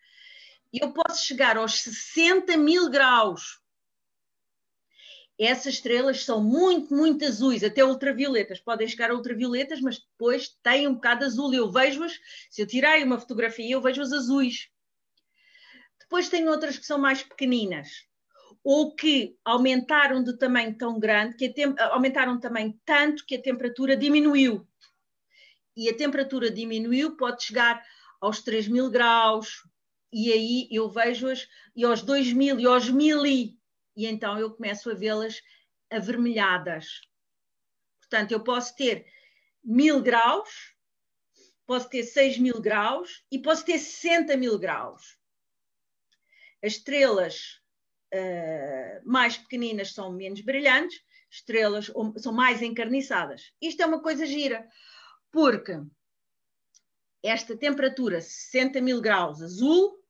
[0.72, 3.60] eu posso chegar aos 60 mil graus.
[5.42, 8.60] Essas estrelas são muito, muito azuis, até ultravioletas.
[8.60, 11.54] Podem chegar a ultravioletas, mas depois têm um bocado azul.
[11.54, 12.12] Eu vejo-as,
[12.50, 14.68] se eu tirei uma fotografia, eu vejo-as azuis.
[15.98, 17.88] Depois tem outras que são mais pequeninas,
[18.62, 23.96] ou que aumentaram de tamanho tão grande, que aumentaram de tamanho tanto que a temperatura
[23.96, 24.66] diminuiu
[25.76, 27.82] e a temperatura diminuiu, pode chegar
[28.20, 29.66] aos 3 mil graus,
[30.12, 33.24] e aí eu vejo-as, e aos 2 mil, e aos mil
[34.00, 35.42] e então eu começo a vê-las
[35.90, 37.02] avermelhadas.
[38.00, 39.06] Portanto, eu posso ter
[39.62, 40.74] mil graus,
[41.66, 45.18] posso ter 6 mil graus e posso ter 60 mil graus.
[46.64, 47.60] As estrelas
[48.14, 50.98] uh, mais pequeninas são menos brilhantes,
[51.30, 53.52] estrelas são mais encarniçadas.
[53.60, 54.66] Isto é uma coisa gira,
[55.30, 55.78] porque
[57.22, 60.02] esta temperatura 60 mil graus azul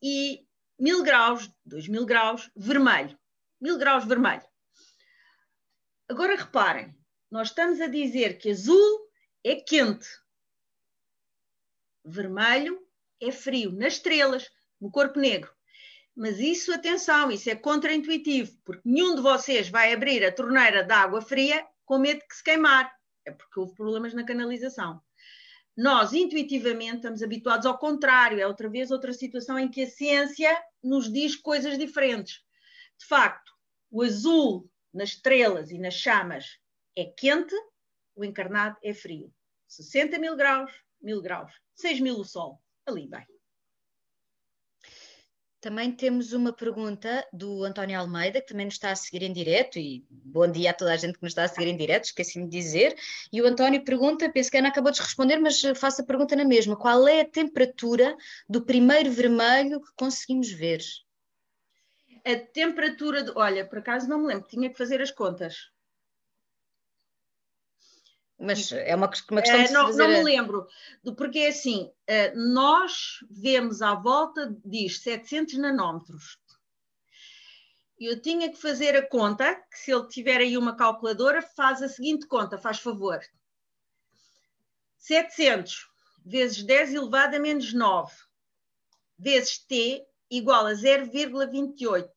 [0.00, 0.47] e
[0.78, 3.18] 1000 graus, 2000 graus vermelho.
[3.60, 4.46] 1000 graus vermelho.
[6.08, 6.96] Agora reparem,
[7.30, 9.10] nós estamos a dizer que azul
[9.44, 10.08] é quente,
[12.04, 12.80] vermelho
[13.20, 14.48] é frio, nas estrelas,
[14.80, 15.52] no corpo negro.
[16.16, 20.92] Mas isso, atenção, isso é contraintuitivo, porque nenhum de vocês vai abrir a torneira de
[20.92, 22.92] água fria com medo de que se queimar
[23.28, 25.02] é porque houve problemas na canalização.
[25.78, 30.60] Nós, intuitivamente, estamos habituados ao contrário, é outra vez outra situação em que a ciência
[30.82, 32.42] nos diz coisas diferentes.
[32.98, 33.52] De facto,
[33.88, 36.58] o azul nas estrelas e nas chamas
[36.96, 37.54] é quente,
[38.16, 39.32] o encarnado é frio.
[39.68, 43.37] 60 mil graus, mil graus, 6 mil o sol, ali bem.
[45.60, 49.76] Também temos uma pergunta do António Almeida, que também nos está a seguir em direto,
[49.76, 52.44] e bom dia a toda a gente que nos está a seguir em direto, esqueci-me
[52.44, 52.96] de dizer.
[53.32, 56.36] E o António pergunta, penso que a Ana acabou de responder, mas faço a pergunta
[56.36, 58.16] na mesma: qual é a temperatura
[58.48, 60.80] do primeiro vermelho que conseguimos ver?
[62.24, 65.72] A temperatura, de, olha, por acaso não me lembro, tinha que fazer as contas.
[68.38, 69.98] Mas é uma, uma questão de não, fazer...
[69.98, 70.66] não me lembro,
[71.16, 76.38] porque é assim, eh, nós vemos à volta, diz 700 nanómetros.
[77.98, 81.88] Eu tinha que fazer a conta, que se ele tiver aí uma calculadora, faz a
[81.88, 83.18] seguinte conta, faz favor.
[84.98, 85.88] 700
[86.24, 88.12] vezes 10 elevado a menos 9
[89.18, 92.08] vezes t igual a 0,28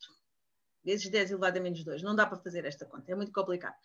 [0.83, 2.01] vezes 10 elevado a menos 2.
[2.01, 3.75] Não dá para fazer esta conta, é muito complicado.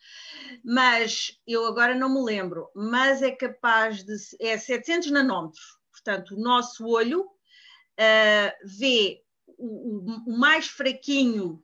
[0.65, 4.15] Mas eu agora não me lembro, mas é capaz de.
[4.41, 5.79] É 700 nanómetros.
[5.91, 11.63] Portanto, o nosso olho uh, vê o, o, mais fraquinho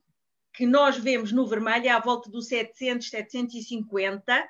[0.55, 4.49] que nós vemos no vermelho é à volta dos 700, 750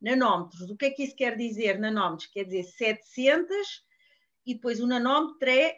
[0.00, 0.70] nanómetros.
[0.70, 2.28] O que é que isso quer dizer, nanómetros?
[2.28, 3.84] Quer dizer 700
[4.44, 5.76] e depois o nanómetro é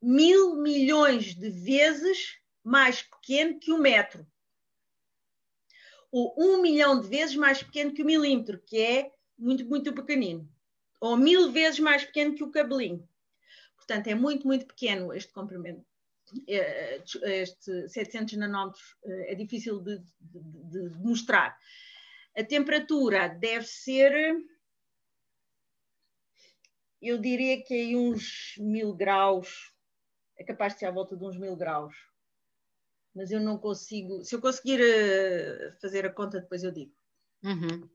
[0.00, 2.38] mil milhões de vezes
[2.68, 4.26] mais pequeno que o metro.
[6.12, 10.46] Ou um milhão de vezes mais pequeno que o milímetro, que é muito, muito pequenino.
[11.00, 13.08] Ou mil vezes mais pequeno que o cabelinho.
[13.74, 15.82] Portanto, é muito, muito pequeno este comprimento.
[16.46, 21.58] Eh, este 700 nanómetros eh, é difícil de, de, de mostrar.
[22.36, 24.12] A temperatura deve ser,
[27.00, 29.72] eu diria que aí uns mil graus,
[30.36, 31.96] é capaz de ser à volta de uns mil graus.
[33.14, 36.92] Mas eu não consigo, se eu conseguir eh, fazer a conta, depois eu digo.
[37.42, 37.88] Uhum.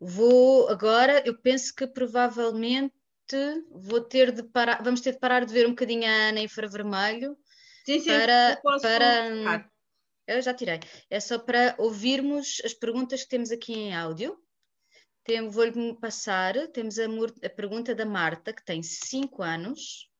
[0.00, 2.92] Vou agora, eu penso que provavelmente
[3.70, 7.36] vou ter de parar, vamos ter de parar de ver um bocadinho a Ana infravermelho
[7.86, 9.70] sim, sim, para, para
[10.26, 10.80] eu já tirei.
[11.10, 14.38] É só para ouvirmos as perguntas que temos aqui em áudio.
[15.50, 17.04] Vou-lhe passar, temos a,
[17.42, 20.10] a, pergunta da Marta, que tem 5 anos.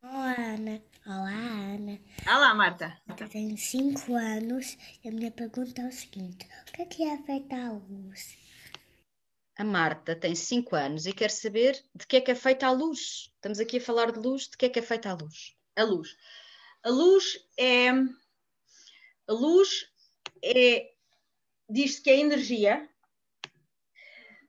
[0.00, 0.82] Olá, Ana.
[1.04, 1.98] Olá, Ana.
[2.24, 2.96] Olá, Marta.
[3.18, 7.02] Eu tenho 5 anos e a minha pergunta é o seguinte: o que é que
[7.02, 8.38] é feita a luz?
[9.56, 12.70] A Marta tem 5 anos e quer saber de que é que é feita a
[12.70, 13.32] luz.
[13.34, 15.56] Estamos aqui a falar de luz, de que é que é feita a luz?
[15.74, 16.16] A luz.
[16.84, 17.88] A luz é.
[17.90, 19.90] A luz
[20.44, 20.92] é.
[21.68, 22.88] Diz-se que é energia,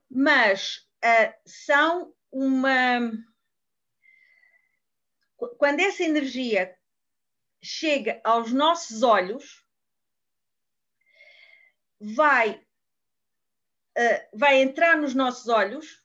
[0.08, 3.12] mas uh, são uma.
[5.58, 6.76] Quando essa energia
[7.62, 9.66] chega aos nossos olhos,
[12.00, 12.56] vai
[13.98, 16.04] uh, vai entrar nos nossos olhos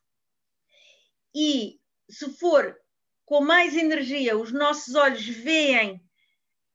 [1.34, 2.78] e, se for
[3.24, 6.04] com mais energia, os nossos olhos veem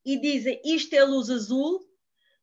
[0.05, 1.79] e dizem isto é luz azul,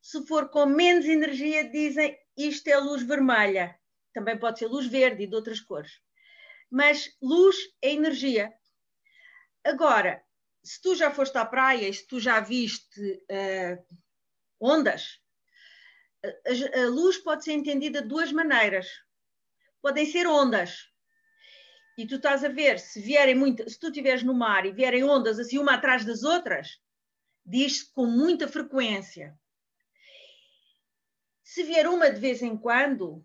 [0.01, 3.79] se for com menos energia, dizem isto é luz vermelha.
[4.15, 6.01] Também pode ser luz verde e de outras cores.
[6.71, 8.53] Mas luz é energia.
[9.67, 10.25] Agora,
[10.63, 13.97] se tu já foste à praia e se tu já viste uh,
[14.61, 15.21] ondas,
[16.25, 18.87] a, a luz pode ser entendida de duas maneiras.
[19.83, 20.89] Podem ser ondas.
[21.99, 25.03] E tu estás a ver, se vierem muito, se tu estiveres no mar e vierem
[25.03, 26.81] ondas assim uma atrás das outras,
[27.45, 29.37] diz-se com muita frequência.
[31.43, 33.25] Se vier uma de vez em quando,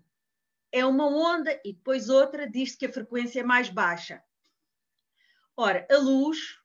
[0.72, 4.24] é uma onda e depois outra, diz-se que a frequência é mais baixa.
[5.64, 6.58] Ora, a luz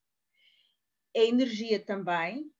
[1.12, 2.50] é energia também,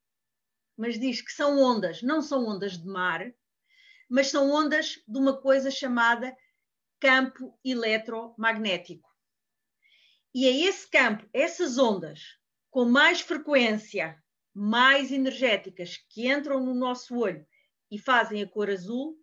[0.76, 3.34] mas diz que são ondas, não são ondas de mar,
[4.06, 6.36] mas são ondas de uma coisa chamada
[7.00, 9.08] campo eletromagnético.
[10.34, 12.38] E é esse campo, essas ondas,
[12.70, 14.22] com mais frequência,
[14.52, 17.46] mais energéticas, que entram no nosso olho
[17.90, 19.16] e fazem a cor azul,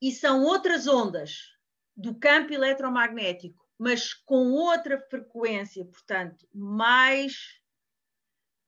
[0.00, 1.50] e são outras ondas
[1.94, 7.58] do campo eletromagnético, mas com outra frequência, portanto, mais.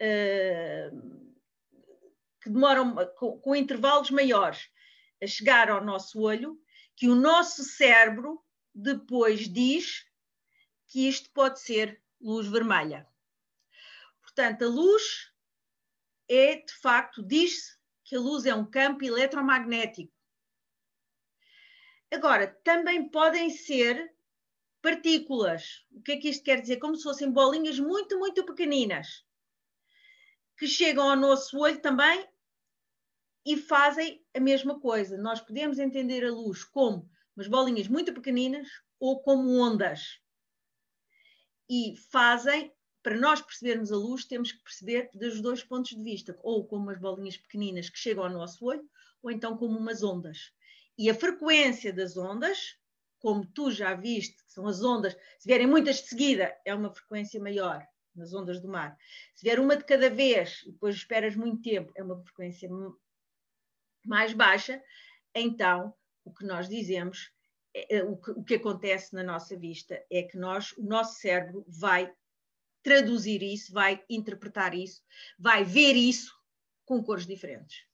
[0.00, 1.30] Uh,
[2.40, 4.70] que demoram com, com intervalos maiores,
[5.22, 6.58] a chegar ao nosso olho,
[6.96, 8.42] que o nosso cérebro
[8.74, 10.04] depois diz
[10.88, 13.06] que isto pode ser luz vermelha.
[14.22, 15.30] Portanto, a luz
[16.26, 20.12] é, de facto, diz-se que a luz é um campo eletromagnético.
[22.10, 24.10] Agora, também podem ser
[24.82, 25.86] partículas.
[25.92, 26.78] O que é que isto quer dizer?
[26.78, 29.24] Como se fossem bolinhas muito, muito pequeninas
[30.58, 32.28] que chegam ao nosso olho também
[33.44, 35.16] e fazem a mesma coisa.
[35.16, 38.68] Nós podemos entender a luz como umas bolinhas muito pequeninas
[39.00, 40.20] ou como ondas.
[41.68, 42.72] E fazem,
[43.02, 46.84] para nós percebermos a luz, temos que perceber dos dois pontos de vista, ou como
[46.84, 48.88] umas bolinhas pequeninas que chegam ao nosso olho,
[49.22, 50.52] ou então como umas ondas.
[50.98, 52.76] E a frequência das ondas,
[53.22, 56.92] como tu já viste, que são as ondas, se vierem muitas de seguida, é uma
[56.92, 58.98] frequência maior nas ondas do mar.
[59.32, 62.68] Se vier uma de cada vez e depois esperas muito tempo, é uma frequência
[64.04, 64.82] mais baixa,
[65.32, 65.94] então
[66.24, 67.32] o que nós dizemos,
[67.72, 71.20] é, é, o, que, o que acontece na nossa vista é que nós, o nosso
[71.20, 72.12] cérebro vai
[72.82, 75.00] traduzir isso, vai interpretar isso,
[75.38, 76.34] vai ver isso
[76.84, 77.86] com cores diferentes.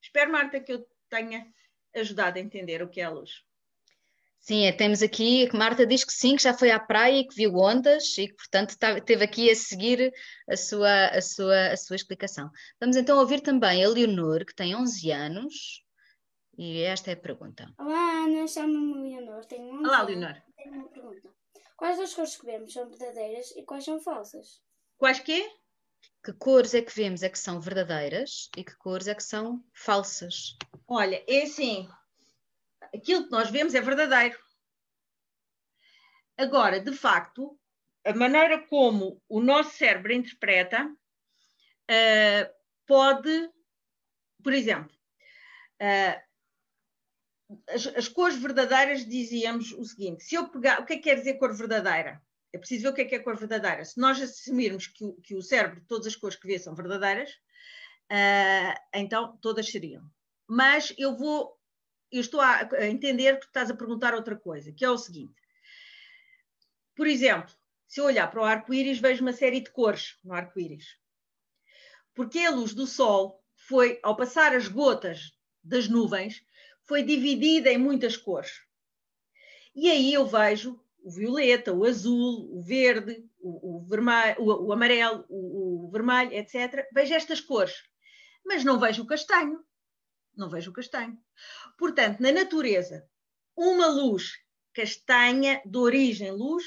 [0.00, 1.46] Espero, Marta, que eu tenha
[1.94, 3.44] ajudado a entender o que é a luz.
[4.42, 7.28] Sim, é, temos aqui que Marta diz que sim, que já foi à praia e
[7.28, 10.12] que viu ondas e que, portanto, tá, teve aqui a seguir
[10.50, 12.50] a sua, a, sua, a sua explicação.
[12.80, 15.84] Vamos então ouvir também a Leonor, que tem 11 anos,
[16.58, 17.72] e esta é a pergunta.
[17.78, 20.08] Olá, Ana, chamo-me Leonor, tenho 11 Olá, anos.
[20.08, 20.42] Leonor.
[20.56, 21.30] Tenho uma pergunta.
[21.76, 24.60] Quais das cores que vemos são verdadeiras e quais são falsas?
[24.98, 25.48] Quais quê?
[26.24, 29.64] Que cores é que vemos é que são verdadeiras e que cores é que são
[29.72, 30.56] falsas?
[30.88, 31.88] Olha, é assim,
[32.94, 34.38] aquilo que nós vemos é verdadeiro.
[36.36, 37.58] Agora, de facto,
[38.04, 42.54] a maneira como o nosso cérebro interpreta uh,
[42.86, 43.50] pode,
[44.42, 44.92] por exemplo,
[45.80, 46.32] uh,
[47.68, 51.16] as, as, cores verdadeiras dizíamos o seguinte: se eu pegar, o que é que quer
[51.16, 52.20] dizer cor verdadeira?
[52.52, 53.84] É preciso ver o que é que é cor verdadeira.
[53.84, 57.30] Se nós assumirmos que o, que o cérebro, todas as cores que vê são verdadeiras,
[58.10, 60.04] uh, então todas seriam.
[60.46, 61.58] Mas eu vou,
[62.12, 65.34] eu estou a, entender que estás a perguntar outra coisa, que é o seguinte:
[66.94, 67.52] por exemplo,
[67.86, 70.96] se eu olhar para o arco-íris, vejo uma série de cores no arco-íris.
[72.14, 75.32] Porque a luz do sol foi, ao passar as gotas
[75.62, 76.44] das nuvens,
[76.82, 78.60] foi dividida em muitas cores.
[79.74, 84.72] E aí eu vejo o violeta, o azul, o verde, o, o vermelho, o, o
[84.72, 86.86] amarelo, o, o, vermelho, etc.
[86.92, 87.82] Vejo estas cores,
[88.44, 89.62] mas não vejo o castanho.
[90.36, 91.18] Não vejo o castanho.
[91.76, 93.08] Portanto, na natureza,
[93.56, 94.40] uma luz
[94.72, 96.64] castanha de origem luz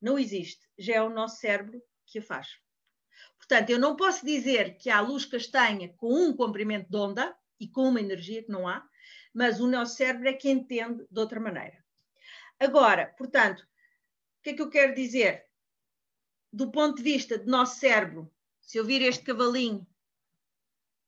[0.00, 0.66] não existe.
[0.78, 2.48] Já é o nosso cérebro que a faz.
[3.36, 7.66] Portanto, eu não posso dizer que há luz castanha com um comprimento de onda e
[7.68, 8.86] com uma energia que não há,
[9.34, 11.84] mas o nosso cérebro é que entende de outra maneira.
[12.60, 15.46] Agora, portanto, o que é que eu quero dizer?
[16.52, 19.86] Do ponto de vista do nosso cérebro, se eu vir este cavalinho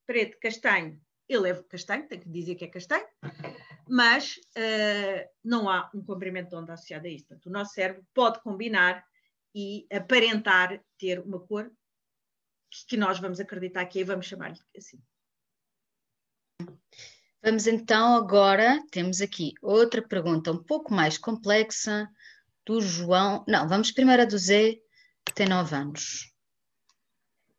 [0.05, 1.01] preto, castanho,
[1.33, 3.07] ele é castanho, tenho que dizer que é castanho,
[3.87, 7.25] mas uh, não há um comprimento de onda associado a isso.
[7.27, 9.05] Portanto, o nosso cérebro pode combinar
[9.55, 11.71] e aparentar ter uma cor
[12.87, 15.01] que nós vamos acreditar que é e vamos chamar-lhe assim.
[17.43, 22.07] Vamos então agora, temos aqui outra pergunta um pouco mais complexa
[22.65, 23.43] do João.
[23.47, 24.79] Não, vamos primeiro a do Zé,
[25.25, 26.31] que tem 9 anos.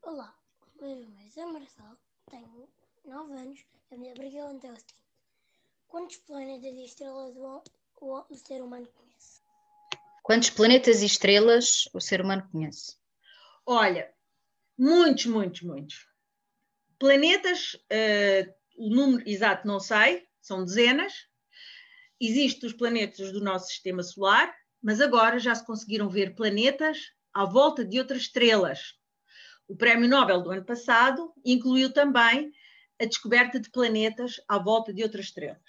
[0.03, 0.35] Olá,
[0.81, 1.99] meu nome é Zé Marçal,
[3.13, 3.61] 9 anos.
[3.91, 4.95] A minha pergunta é o seguinte:
[5.87, 7.63] Quantos planetas e estrelas o,
[8.01, 9.43] o, o ser humano conhece?
[10.23, 12.97] Quantos planetas e estrelas o ser humano conhece?
[13.67, 14.11] Olha,
[14.79, 16.07] muitos, muitos, muitos.
[16.99, 21.13] Planetas, uh, o número exato não sei, são dezenas.
[22.19, 27.45] Existem os planetas do nosso sistema solar, mas agora já se conseguiram ver planetas à
[27.45, 28.95] volta de outras estrelas.
[29.69, 32.51] O Prémio Nobel do ano passado incluiu também
[33.03, 35.61] a descoberta de planetas à volta de outras estrelas.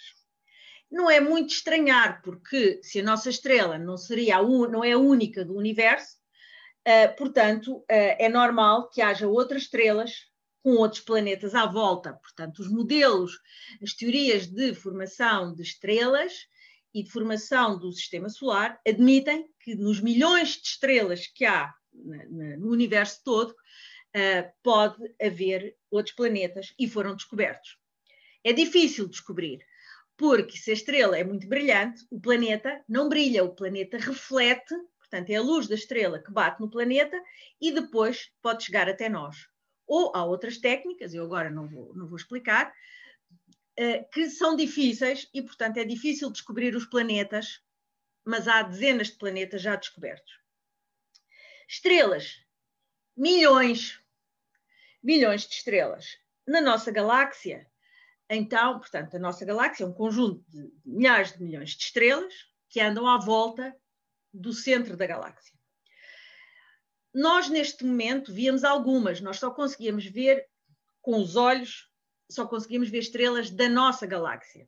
[0.89, 4.99] Não é muito estranhar, porque se a nossa estrela não seria a não é a
[4.99, 6.17] única do universo,
[6.87, 10.31] uh, portanto, uh, é normal que haja outras estrelas
[10.61, 12.13] com outros planetas à volta.
[12.13, 13.39] Portanto, os modelos,
[13.81, 16.47] as teorias de formação de estrelas
[16.93, 22.71] e de formação do sistema solar admitem que nos milhões de estrelas que há no
[22.71, 23.55] universo todo,
[24.15, 27.77] uh, pode haver outros planetas e foram descobertos.
[28.43, 29.65] É difícil descobrir,
[30.17, 35.29] porque se a estrela é muito brilhante, o planeta não brilha, o planeta reflete, portanto,
[35.29, 37.21] é a luz da estrela que bate no planeta
[37.59, 39.47] e depois pode chegar até nós.
[39.87, 42.73] Ou há outras técnicas, eu agora não vou, não vou explicar,
[43.79, 47.61] uh, que são difíceis e, portanto, é difícil descobrir os planetas,
[48.25, 50.39] mas há dezenas de planetas já descobertos.
[51.67, 52.43] Estrelas,
[53.15, 54.02] milhões,
[55.03, 56.17] milhões de estrelas.
[56.47, 57.67] Na nossa galáxia,
[58.29, 62.33] então, portanto, a nossa galáxia é um conjunto de milhares de milhões de estrelas
[62.69, 63.75] que andam à volta
[64.33, 65.53] do centro da galáxia.
[67.13, 70.47] Nós, neste momento, víamos algumas, nós só conseguíamos ver
[71.01, 71.91] com os olhos,
[72.31, 74.67] só conseguimos ver estrelas da nossa galáxia.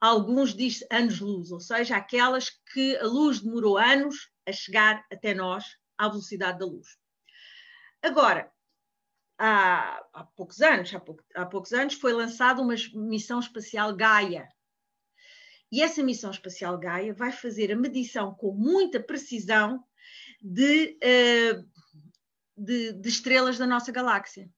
[0.00, 5.64] Alguns diz anos-luz, ou seja, aquelas que a luz demorou anos a chegar até nós
[5.98, 6.96] à velocidade da luz.
[8.02, 8.52] Agora,
[9.44, 11.02] há, há poucos anos, há,
[11.34, 14.48] há poucos anos, foi lançada uma missão espacial Gaia.
[15.70, 19.82] E essa missão espacial Gaia vai fazer a medição com muita precisão
[20.40, 21.68] de, uh,
[22.56, 24.48] de, de, estrelas da nossa galáxia.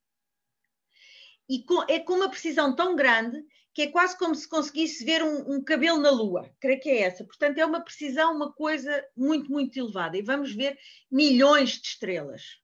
[1.48, 5.22] E com, é com uma precisão tão grande que é quase como se conseguisse ver
[5.22, 6.54] um, um, cabelo na Lua.
[6.60, 7.24] Creio que é essa.
[7.24, 10.16] Portanto, é uma precisão, uma coisa muito, muito elevada.
[10.16, 10.78] E vamos ver
[11.10, 12.60] milhões de estrelas.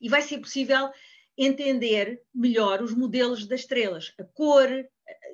[0.00, 0.90] E vai ser possível
[1.36, 4.68] entender melhor os modelos das estrelas, a cor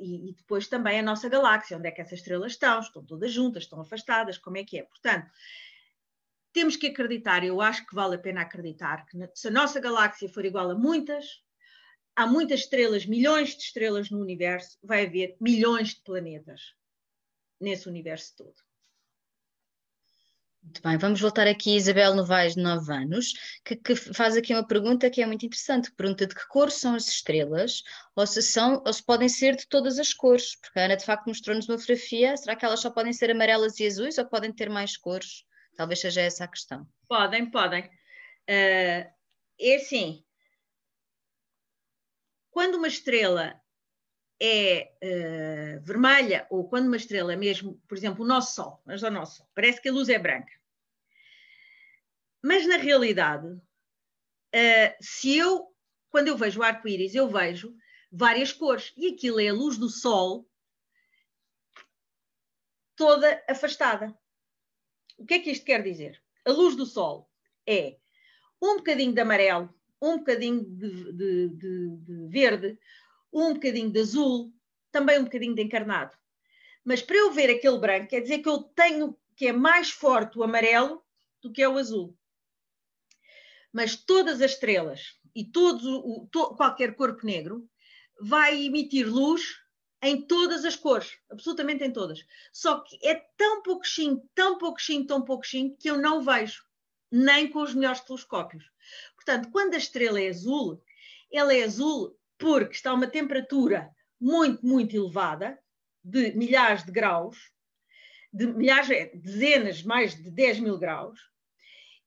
[0.00, 3.32] e, e, depois também a nossa galáxia, onde é que essas estrelas estão, estão todas
[3.32, 4.82] juntas, estão afastadas, como é que é.
[4.82, 5.30] Portanto,
[6.52, 10.28] temos que acreditar, eu acho que vale a pena acreditar, que se a nossa galáxia
[10.28, 11.42] for igual a muitas,
[12.14, 16.74] há muitas estrelas, milhões de estrelas no universo, vai haver milhões de planetas
[17.60, 18.65] nesse universo todo.
[20.66, 24.52] Muito bem, vamos voltar aqui a Isabel Novaes, de 9 anos, que, que faz aqui
[24.52, 25.92] uma pergunta que é muito interessante.
[25.92, 27.84] Pergunta de que cor são as estrelas,
[28.16, 31.04] ou se, são, ou se podem ser de todas as cores, porque a Ana de
[31.04, 34.52] facto mostrou-nos uma fotografia, será que elas só podem ser amarelas e azuis, ou podem
[34.52, 35.44] ter mais cores?
[35.76, 36.84] Talvez seja essa a questão.
[37.08, 37.84] Podem, podem.
[37.84, 39.06] Uh,
[39.60, 40.24] é assim,
[42.50, 43.54] quando uma estrela
[44.40, 49.02] é uh, vermelha, ou quando uma estrela é mesmo, por exemplo, o nosso Sol, mas
[49.02, 50.52] o nosso Sol, parece que a luz é branca.
[52.42, 55.74] Mas na realidade, uh, se eu,
[56.10, 57.74] quando eu vejo o arco-íris, eu vejo
[58.12, 60.48] várias cores, e aquilo é a luz do Sol
[62.94, 64.16] toda afastada.
[65.18, 66.22] O que é que isto quer dizer?
[66.44, 67.30] A luz do Sol
[67.66, 67.98] é
[68.60, 72.78] um bocadinho de amarelo, um bocadinho de, de, de, de verde,
[73.42, 74.52] um bocadinho de azul,
[74.90, 76.16] também um bocadinho de encarnado.
[76.84, 80.38] Mas para eu ver aquele branco, quer dizer que eu tenho que é mais forte
[80.38, 81.04] o amarelo
[81.42, 82.16] do que é o azul.
[83.70, 87.68] Mas todas as estrelas e todo o, to, qualquer corpo negro
[88.18, 89.58] vai emitir luz
[90.00, 92.24] em todas as cores, absolutamente em todas.
[92.52, 96.64] Só que é tão pouquinho, tão pouquinho, tão pouquinho que eu não vejo,
[97.10, 98.64] nem com os melhores telescópios.
[99.14, 100.82] Portanto, quando a estrela é azul,
[101.30, 105.58] ela é azul porque está uma temperatura muito, muito elevada,
[106.02, 107.36] de milhares de graus,
[108.32, 111.18] de milhares, é, dezenas, mais de 10 mil graus,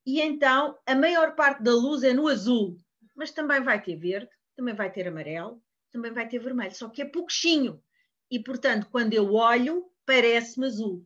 [0.06, 2.78] e então a maior parte da luz é no azul,
[3.16, 5.62] mas também vai ter verde, também vai ter amarelo,
[5.92, 7.82] também vai ter vermelho, só que é pouquinho.
[8.32, 11.06] E, portanto, quando eu olho, parece-me azul.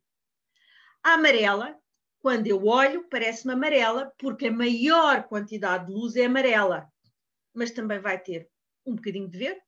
[1.03, 1.77] A amarela,
[2.19, 6.87] quando eu olho, parece-me amarela, porque a maior quantidade de luz é amarela.
[7.53, 8.49] Mas também vai ter
[8.85, 9.61] um bocadinho de verde,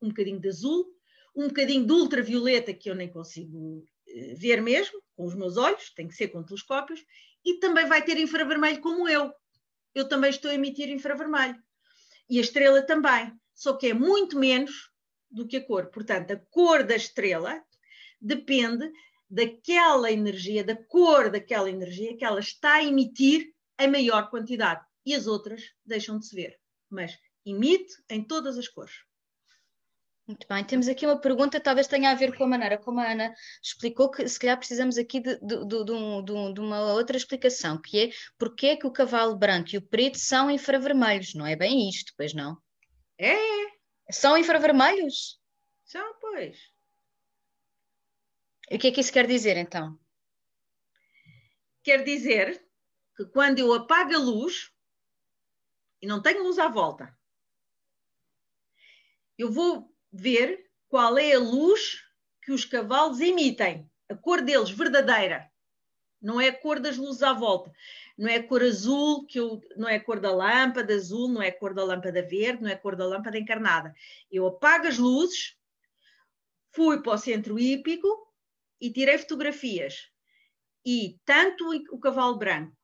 [0.00, 0.86] um bocadinho de azul,
[1.34, 5.92] um bocadinho de ultravioleta que eu nem consigo eh, ver mesmo com os meus olhos,
[5.94, 7.04] tem que ser com telescópios,
[7.44, 9.32] e também vai ter infravermelho como eu.
[9.94, 11.56] Eu também estou a emitir infravermelho.
[12.28, 14.90] E a estrela também, só que é muito menos
[15.30, 15.86] do que a cor.
[15.86, 17.62] Portanto, a cor da estrela
[18.20, 18.90] depende
[19.30, 24.84] daquela energia, da cor daquela energia que ela está a emitir em maior quantidade.
[25.04, 26.58] E as outras deixam de se ver.
[26.90, 28.94] Mas emite em todas as cores.
[30.28, 33.10] Muito bem, temos aqui uma pergunta, talvez tenha a ver com a maneira como a
[33.10, 37.98] Ana explicou, que se calhar precisamos aqui de, de, de, de uma outra explicação, que
[37.98, 41.88] é porque é que o cavalo branco e o preto são infravermelhos, não é bem
[41.88, 42.60] isto, pois não?
[43.16, 43.38] É!
[44.10, 45.40] São infravermelhos?
[45.86, 46.58] São, pois.
[48.70, 49.98] E o que é que isso quer dizer, então?
[51.82, 52.62] Quer dizer
[53.16, 54.70] que quando eu apago a luz,
[56.02, 57.17] e não tenho luz à volta,
[59.38, 62.02] eu vou ver qual é a luz
[62.42, 65.48] que os cavalos emitem, a cor deles verdadeira.
[66.20, 67.72] Não é a cor das luzes à volta.
[68.16, 71.40] Não é a cor azul, que eu, não é a cor da lâmpada azul, não
[71.40, 73.94] é a cor da lâmpada verde, não é a cor da lâmpada encarnada.
[74.28, 75.56] Eu apago as luzes,
[76.72, 78.08] fui para o centro hípico
[78.80, 80.10] e tirei fotografias.
[80.84, 82.76] E tanto o cavalo branco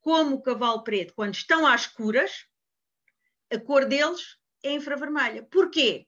[0.00, 2.46] como o cavalo preto, quando estão às escuras,
[3.52, 5.42] a cor deles é infravermelha.
[5.44, 6.06] Porquê?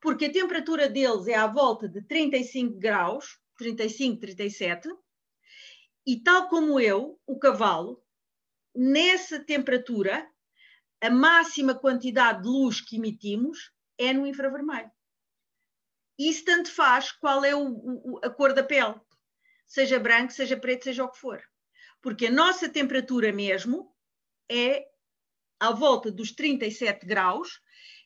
[0.00, 4.88] Porque a temperatura deles é à volta de 35 graus, 35, 37,
[6.06, 8.02] e tal como eu, o cavalo,
[8.74, 10.28] nessa temperatura,
[11.00, 14.90] a máxima quantidade de luz que emitimos é no infravermelho.
[16.18, 19.00] Isso tanto faz qual é o, o, a cor da pele,
[19.66, 21.42] seja branco, seja preto, seja o que for.
[22.00, 23.92] Porque a nossa temperatura mesmo
[24.50, 24.86] é
[25.58, 27.60] à volta dos 37 graus,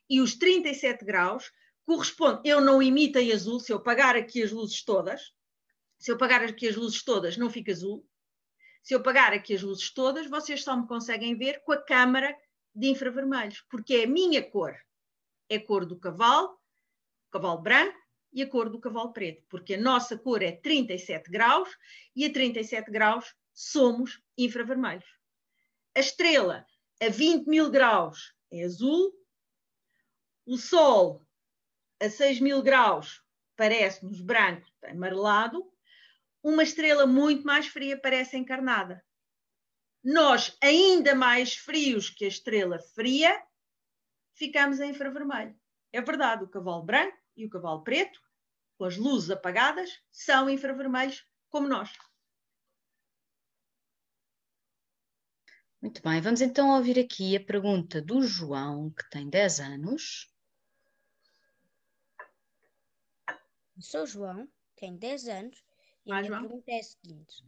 [0.08, 1.50] e os 37 graus
[1.84, 5.32] corresponde, eu não emito em azul, se eu apagar aqui as luzes todas,
[5.98, 8.06] se eu apagar aqui as luzes todas, não fica azul.
[8.82, 12.34] Se eu apagar aqui as luzes todas, vocês só me conseguem ver com a câmara
[12.74, 14.76] de infravermelhos, porque é a minha cor.
[15.48, 16.56] É a cor do cavalo,
[17.30, 17.98] cavalo branco
[18.32, 21.68] e a cor do cavalo preto, porque a nossa cor é 37 graus
[22.14, 25.06] e a 37 graus somos infravermelhos.
[25.96, 26.64] A estrela
[27.02, 29.12] a 20 mil graus é azul,
[30.48, 31.22] o Sol
[32.00, 33.22] a 6 mil graus
[33.54, 35.70] parece-nos branco, amarelado,
[36.42, 39.04] uma estrela muito mais fria parece encarnada.
[40.02, 43.44] Nós, ainda mais frios que a estrela fria,
[44.32, 45.54] ficamos em infravermelho.
[45.92, 48.18] É verdade, o cavalo branco e o cavalo preto,
[48.78, 51.92] com as luzes apagadas, são infravermelhos como nós.
[55.82, 60.37] Muito bem, vamos então ouvir aqui a pergunta do João, que tem 10 anos.
[63.80, 65.64] Sou João, tenho 10 anos
[66.04, 66.42] e a minha João.
[66.42, 67.44] pergunta é a seguinte: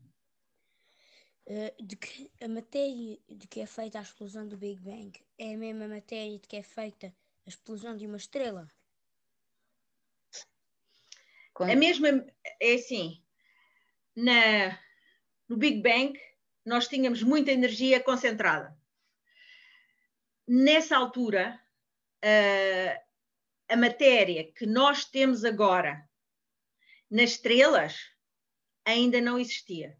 [1.46, 5.54] eh, de que a matéria de que é feita a explosão do Big Bang é
[5.54, 7.08] a mesma matéria de que é feita
[7.46, 8.68] a explosão de uma estrela?
[11.58, 12.08] A mesma,
[12.58, 13.22] é assim,
[14.16, 14.78] na,
[15.48, 16.18] no Big Bang
[16.64, 18.78] nós tínhamos muita energia concentrada.
[20.46, 21.60] Nessa altura,
[22.22, 26.09] a, a matéria que nós temos agora
[27.10, 27.96] nas estrelas
[28.84, 29.96] ainda não existia.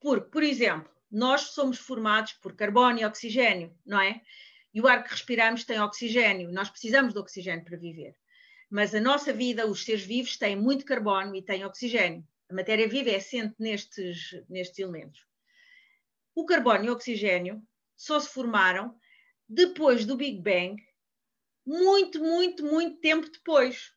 [0.00, 4.20] Porque, por exemplo, nós somos formados por carbono e oxigênio, não é?
[4.72, 8.14] E o ar que respiramos tem oxigênio, nós precisamos de oxigênio para viver.
[8.70, 12.26] Mas a nossa vida, os seres vivos, têm muito carbono e têm oxigênio.
[12.50, 15.26] A matéria viva é assente nestes, nestes elementos.
[16.34, 17.62] O carbono e o oxigênio
[17.96, 18.94] só se formaram
[19.48, 20.76] depois do Big Bang,
[21.64, 23.92] muito, muito, muito tempo depois.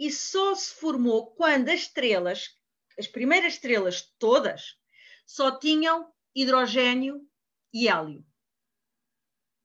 [0.00, 2.58] E só se formou quando as estrelas,
[2.98, 4.78] as primeiras estrelas todas,
[5.26, 7.28] só tinham hidrogênio
[7.70, 8.26] e hélio.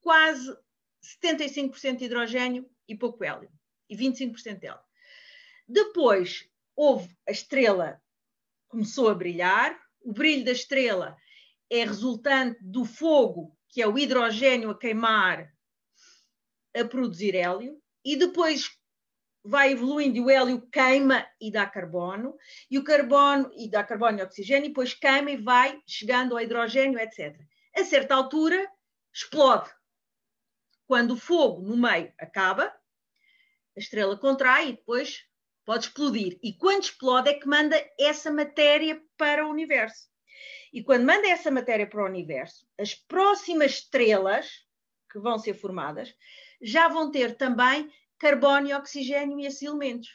[0.01, 0.53] Quase
[1.23, 3.49] 75% de hidrogênio e pouco hélio.
[3.89, 4.79] E 25% de hélio.
[5.65, 8.03] Depois houve a estrela
[8.67, 11.15] começou a brilhar, o brilho da estrela
[11.69, 15.49] é resultante do fogo, que é o hidrogênio a queimar,
[16.75, 18.74] a produzir hélio, e depois
[19.45, 22.35] vai evoluindo e o hélio queima e dá carbono,
[22.69, 26.41] e o carbono e dá carbono e oxigênio, e depois queima e vai chegando ao
[26.41, 27.39] hidrogênio, etc.
[27.75, 28.67] A certa altura
[29.13, 29.69] explode.
[30.87, 35.25] Quando o fogo no meio acaba, a estrela contrai e depois
[35.63, 36.39] pode explodir.
[36.41, 40.07] E quando explode é que manda essa matéria para o universo.
[40.73, 44.65] E quando manda essa matéria para o universo, as próximas estrelas
[45.11, 46.13] que vão ser formadas
[46.61, 50.09] já vão ter também carbono e oxigênio e esses elementos.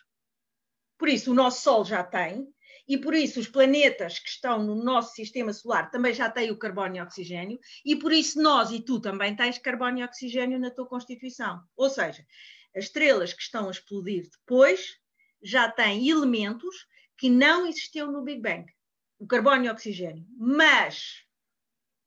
[0.98, 2.46] Por isso, o nosso Sol já tem,
[2.86, 6.58] e por isso os planetas que estão no nosso sistema solar também já têm o
[6.58, 10.70] carbono e oxigênio, e por isso nós e tu também tens carbono e oxigênio na
[10.70, 11.62] tua constituição.
[11.76, 12.26] Ou seja,
[12.76, 14.98] as estrelas que estão a explodir depois
[15.42, 16.86] já têm elementos
[17.16, 18.66] que não existiam no Big Bang.
[19.18, 20.26] O carbono e oxigênio.
[20.36, 21.24] Mas,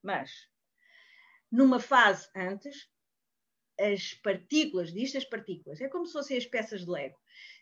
[0.01, 0.31] mas,
[1.51, 2.89] numa fase antes,
[3.79, 7.17] as partículas, disto as partículas, é como se fossem as peças de Lego,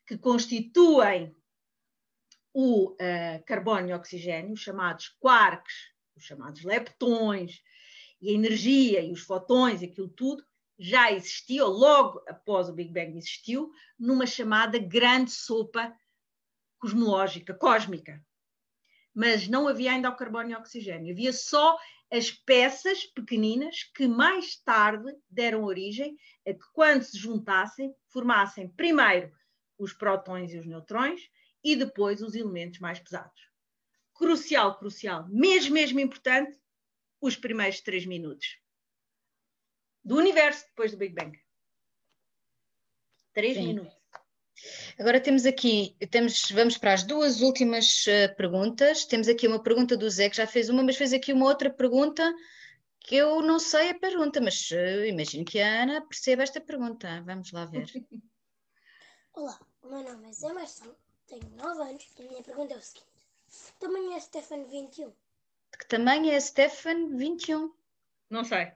[0.05, 1.35] que constituem
[2.53, 5.73] o uh, carbono e oxigênio, chamados quarks,
[6.15, 7.61] os chamados leptões,
[8.21, 10.45] e a energia e os fotões, aquilo tudo,
[10.77, 15.95] já existiu, logo após o Big Bang existiu, numa chamada grande sopa
[16.79, 18.23] cosmológica, cósmica.
[19.13, 21.77] Mas não havia ainda o carbono e o oxigênio, havia só
[22.11, 29.31] as peças pequeninas que mais tarde deram origem a que, quando se juntassem, formassem primeiro
[29.77, 31.21] os prótons e os neutrões
[31.63, 33.49] e depois os elementos mais pesados.
[34.13, 36.59] Crucial, crucial, mesmo, mesmo importante,
[37.21, 38.59] os primeiros três minutos
[40.03, 41.39] do universo depois do Big Bang.
[43.33, 43.67] Três Sim.
[43.67, 44.00] minutos.
[44.99, 49.05] Agora temos aqui, temos, vamos para as duas últimas uh, perguntas.
[49.05, 51.69] Temos aqui uma pergunta do Zé, que já fez uma, mas fez aqui uma outra
[51.69, 52.33] pergunta
[52.99, 57.21] que eu não sei a pergunta, mas uh, imagino que a Ana perceba esta pergunta.
[57.25, 57.85] Vamos lá ver.
[59.33, 60.95] Olá, o meu nome é Zé Marção,
[61.25, 63.07] tenho 9 anos e a minha pergunta é o seguinte:
[63.47, 65.09] que tamanho é Stefan 21?
[65.09, 67.73] De que tamanho é Stefan 21?
[68.29, 68.71] Não sei.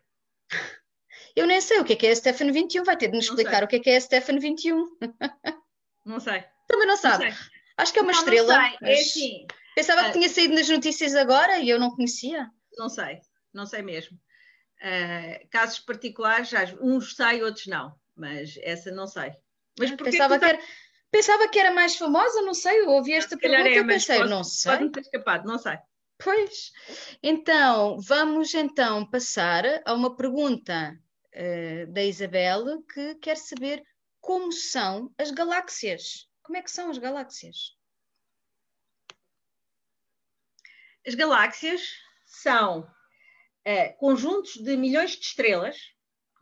[1.36, 3.26] Eu nem sei o que é que é a Stefan 21, vai ter de nos
[3.26, 4.98] explicar o que é que é a Stefan 21.
[6.06, 6.44] Não sei.
[6.68, 7.30] Também não sabe.
[7.30, 7.36] Não
[7.78, 8.58] Acho que é uma não, estrela.
[8.58, 8.78] Não sei.
[8.82, 9.48] É assim.
[9.76, 12.50] Pensava que ah, tinha saído nas notícias agora e eu não conhecia.
[12.78, 13.20] Não sei,
[13.54, 14.18] não sei mesmo.
[14.82, 16.50] Uh, casos particulares,
[16.82, 19.34] uns sei, outros não, mas essa não sei.
[19.78, 20.60] Mas ah, pensava, que, era,
[21.12, 24.30] pensava que era mais famosa, não sei, eu ouvi esta pergunta é, e pensei, pode,
[24.30, 24.78] não sei.
[24.78, 25.78] Pode ter escapado, não sei.
[26.18, 26.72] Pois,
[27.22, 30.98] então, vamos então passar a uma pergunta
[31.34, 33.84] uh, da Isabel que quer saber
[34.26, 36.28] como são as galáxias.
[36.42, 37.78] Como é que são as galáxias?
[41.06, 41.94] As galáxias
[42.26, 45.78] são uh, conjuntos de milhões de estrelas,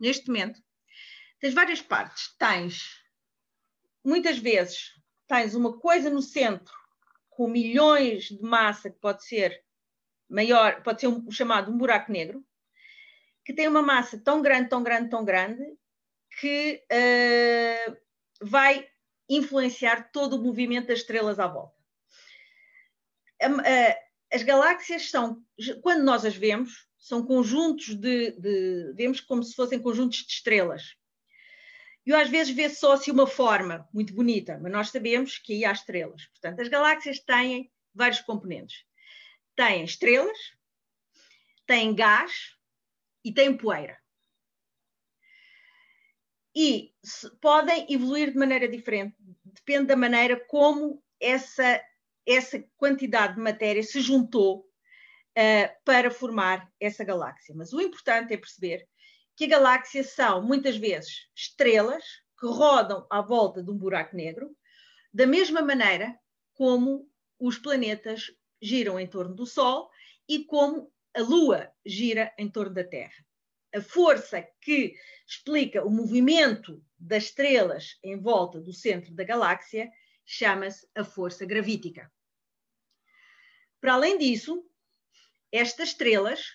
[0.00, 0.62] neste momento.
[1.38, 2.34] Tens várias partes.
[2.38, 3.04] Tens,
[4.02, 4.94] muitas vezes,
[5.28, 6.74] tens uma coisa no centro
[7.28, 9.62] com milhões de massa que pode ser
[10.26, 12.42] maior, pode ser um, chamado um buraco negro,
[13.44, 15.62] que tem uma massa tão grande, tão grande, tão grande,
[16.40, 17.96] que uh,
[18.40, 18.88] vai
[19.28, 21.74] influenciar todo o movimento das estrelas à volta.
[24.32, 25.42] as galáxias são,
[25.82, 30.96] quando nós as vemos, são conjuntos de, de, vemos como se fossem conjuntos de estrelas.
[32.06, 35.64] E às vezes vê só assim uma forma muito bonita, mas nós sabemos que aí
[35.64, 36.26] há estrelas.
[36.26, 38.84] Portanto, as galáxias têm vários componentes.
[39.56, 40.36] têm estrelas,
[41.66, 42.56] têm gás
[43.24, 43.98] e têm poeira.
[46.54, 46.92] E
[47.40, 51.82] podem evoluir de maneira diferente, depende da maneira como essa,
[52.24, 57.54] essa quantidade de matéria se juntou uh, para formar essa galáxia.
[57.56, 58.86] Mas o importante é perceber
[59.36, 62.04] que a galáxia são, muitas vezes, estrelas
[62.38, 64.56] que rodam à volta de um buraco negro,
[65.12, 66.16] da mesma maneira
[66.54, 68.30] como os planetas
[68.62, 69.90] giram em torno do Sol
[70.28, 73.24] e como a Lua gira em torno da Terra.
[73.74, 74.94] A força que
[75.26, 79.90] explica o movimento das estrelas em volta do centro da galáxia
[80.24, 82.10] chama-se a força gravítica.
[83.80, 84.64] Para além disso,
[85.50, 86.52] estas estrelas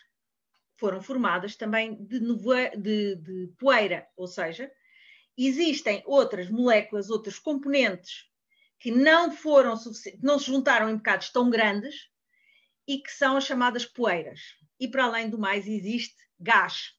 [0.77, 4.71] foram formadas também de, de, de poeira, ou seja,
[5.37, 8.29] existem outras moléculas, outros componentes
[8.79, 9.75] que não foram
[10.23, 12.09] não se juntaram em bocados tão grandes
[12.87, 14.39] e que são as chamadas poeiras.
[14.79, 16.97] E para além do mais existe gás.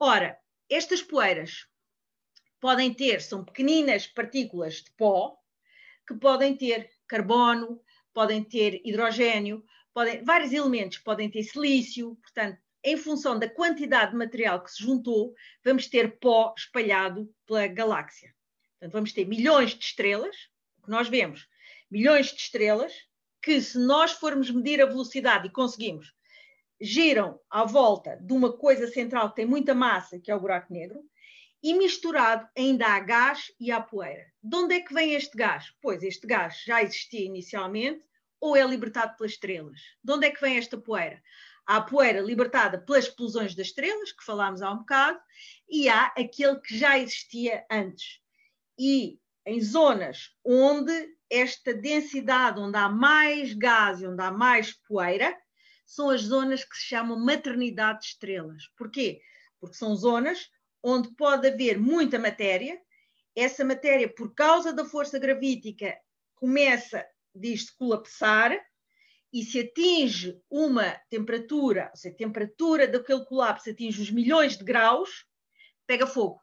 [0.00, 0.38] Ora,
[0.70, 1.66] estas poeiras
[2.60, 5.36] podem ter, são pequeninas partículas de pó,
[6.06, 7.82] que podem ter carbono,
[8.14, 14.16] podem ter hidrogênio, podem, vários elementos, podem ter silício, portanto, em função da quantidade de
[14.16, 15.34] material que se juntou,
[15.64, 18.32] vamos ter pó espalhado pela galáxia.
[18.78, 20.36] Portanto, vamos ter milhões de estrelas,
[20.78, 21.48] o que nós vemos,
[21.90, 22.92] milhões de estrelas,
[23.42, 26.14] que se nós formos medir a velocidade e conseguimos,
[26.80, 30.72] giram à volta de uma coisa central que tem muita massa, que é o buraco
[30.72, 31.00] negro,
[31.62, 34.26] e misturado ainda há gás e há poeira.
[34.42, 35.72] De onde é que vem este gás?
[35.82, 38.04] Pois este gás já existia inicialmente
[38.40, 39.80] ou é libertado pelas estrelas?
[40.02, 41.20] De onde é que vem esta poeira?
[41.66, 45.20] Há a poeira libertada pelas explosões das estrelas, que falámos há um bocado,
[45.68, 48.20] e há aquele que já existia antes.
[48.78, 50.92] E em zonas onde
[51.28, 55.36] esta densidade, onde há mais gás e onde há mais poeira,
[55.88, 58.68] são as zonas que se chamam maternidade de estrelas.
[58.76, 59.22] Porquê?
[59.58, 60.50] Porque são zonas
[60.82, 62.78] onde pode haver muita matéria,
[63.34, 65.98] essa matéria, por causa da força gravítica,
[66.34, 68.52] começa, diz-se, colapsar,
[69.32, 74.64] e se atinge uma temperatura, ou seja, a temperatura daquele colapso atinge os milhões de
[74.64, 75.26] graus,
[75.86, 76.40] pega fogo.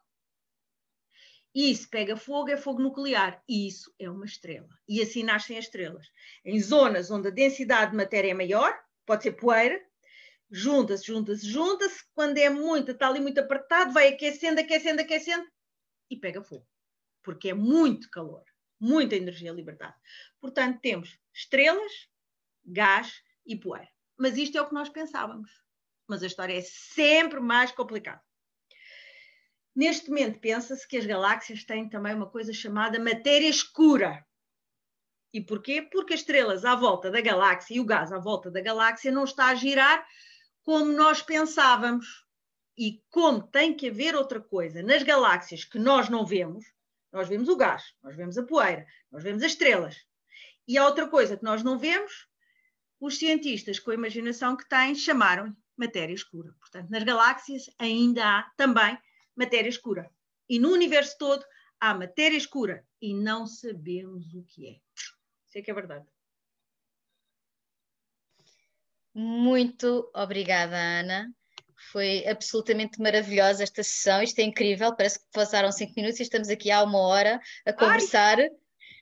[1.54, 3.42] E se pega fogo, é fogo nuclear.
[3.48, 4.68] E isso é uma estrela.
[4.88, 6.06] E assim nascem as estrelas.
[6.44, 8.76] Em zonas onde a densidade de matéria é maior,
[9.06, 9.80] pode ser poeira,
[10.50, 12.04] junta-se, junta-se, junta-se.
[12.14, 15.46] Quando é muito, está ali muito apertado, vai aquecendo, aquecendo, aquecendo
[16.10, 16.66] e pega fogo.
[17.22, 18.44] Porque é muito calor,
[18.78, 19.96] muita energia libertada.
[20.40, 22.08] Portanto, temos estrelas,
[22.64, 23.88] gás e poeira.
[24.16, 25.50] Mas isto é o que nós pensávamos.
[26.06, 28.22] Mas a história é sempre mais complicada.
[29.74, 34.24] Neste momento, pensa-se que as galáxias têm também uma coisa chamada matéria escura.
[35.36, 35.82] E porquê?
[35.82, 39.24] Porque as estrelas à volta da galáxia e o gás à volta da galáxia não
[39.24, 40.02] está a girar
[40.62, 42.24] como nós pensávamos.
[42.74, 46.64] E como tem que haver outra coisa nas galáxias que nós não vemos,
[47.12, 50.06] nós vemos o gás, nós vemos a poeira, nós vemos as estrelas.
[50.66, 52.26] E há outra coisa que nós não vemos,
[52.98, 56.54] os cientistas, com a imaginação que têm, chamaram matéria escura.
[56.58, 58.96] Portanto, nas galáxias ainda há também
[59.36, 60.10] matéria escura.
[60.48, 61.44] E no universo todo
[61.78, 64.86] há matéria escura e não sabemos o que é.
[65.56, 66.04] Isso é que é verdade.
[69.14, 71.32] Muito obrigada, Ana.
[71.90, 74.22] Foi absolutamente maravilhosa esta sessão.
[74.22, 74.94] Isto é incrível.
[74.94, 78.38] Parece que passaram cinco minutos e estamos aqui há uma hora a conversar.
[78.38, 78.50] Ai.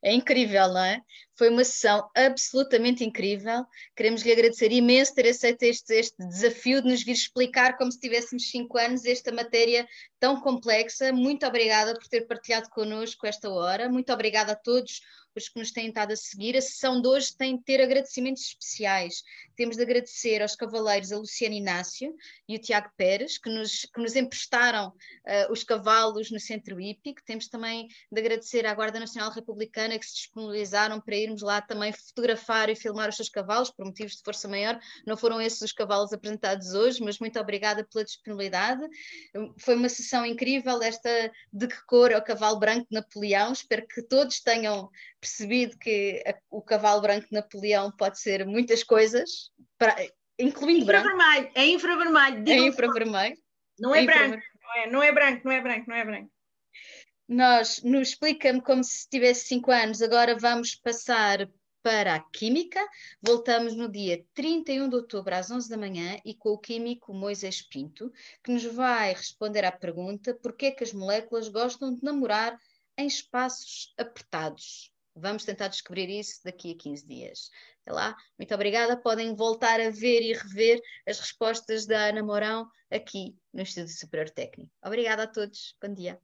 [0.04, 1.00] É incrível, não é?
[1.36, 3.64] Foi uma sessão absolutamente incrível.
[3.96, 7.98] Queremos lhe agradecer imenso ter aceito este, este desafio de nos vir explicar, como se
[7.98, 9.88] tivéssemos cinco anos, esta matéria
[10.20, 11.10] tão complexa.
[11.10, 13.88] Muito obrigada por ter partilhado connosco esta hora.
[13.88, 15.00] Muito obrigada a todos
[15.36, 16.56] os que nos têm estado a seguir.
[16.56, 19.22] A sessão de hoje tem de ter agradecimentos especiais.
[19.56, 22.14] Temos de agradecer aos cavaleiros a Luciano Inácio
[22.48, 27.22] e o Tiago Pérez, que nos, que nos emprestaram uh, os cavalos no Centro Hípico.
[27.24, 31.92] Temos também de agradecer à Guarda Nacional Republicana, que se disponibilizaram para irmos lá também
[31.92, 34.78] fotografar e filmar os seus cavalos, por motivos de força maior.
[35.06, 38.82] Não foram esses os cavalos apresentados hoje, mas muito obrigada pela disponibilidade.
[39.58, 43.52] Foi uma sessão incrível, esta de que cor é o cavalo branco de Napoleão.
[43.52, 44.90] Espero que todos tenham
[45.24, 49.96] percebido que a, o cavalo branco de Napoleão pode ser muitas coisas, para,
[50.38, 51.08] incluindo branco.
[51.54, 52.44] É infravermelho.
[52.46, 53.36] É infravermelho.
[53.78, 54.42] Não é, é branco.
[54.62, 56.30] Não é, não é branco, não é branco, não é branco.
[57.26, 61.48] Nós, no Explica-me como se tivesse 5 anos, agora vamos passar
[61.82, 62.80] para a Química.
[63.22, 67.62] Voltamos no dia 31 de outubro às 11 da manhã e com o químico Moisés
[67.62, 68.12] Pinto,
[68.42, 72.58] que nos vai responder à pergunta por que é que as moléculas gostam de namorar
[72.96, 74.93] em espaços apertados.
[75.14, 77.50] Vamos tentar descobrir isso daqui a 15 dias.
[77.82, 78.96] Até lá, muito obrigada.
[78.96, 84.30] Podem voltar a ver e rever as respostas da Ana Mourão aqui no Instituto Superior
[84.30, 84.72] Técnico.
[84.84, 85.76] Obrigada a todos.
[85.80, 86.20] Bom dia.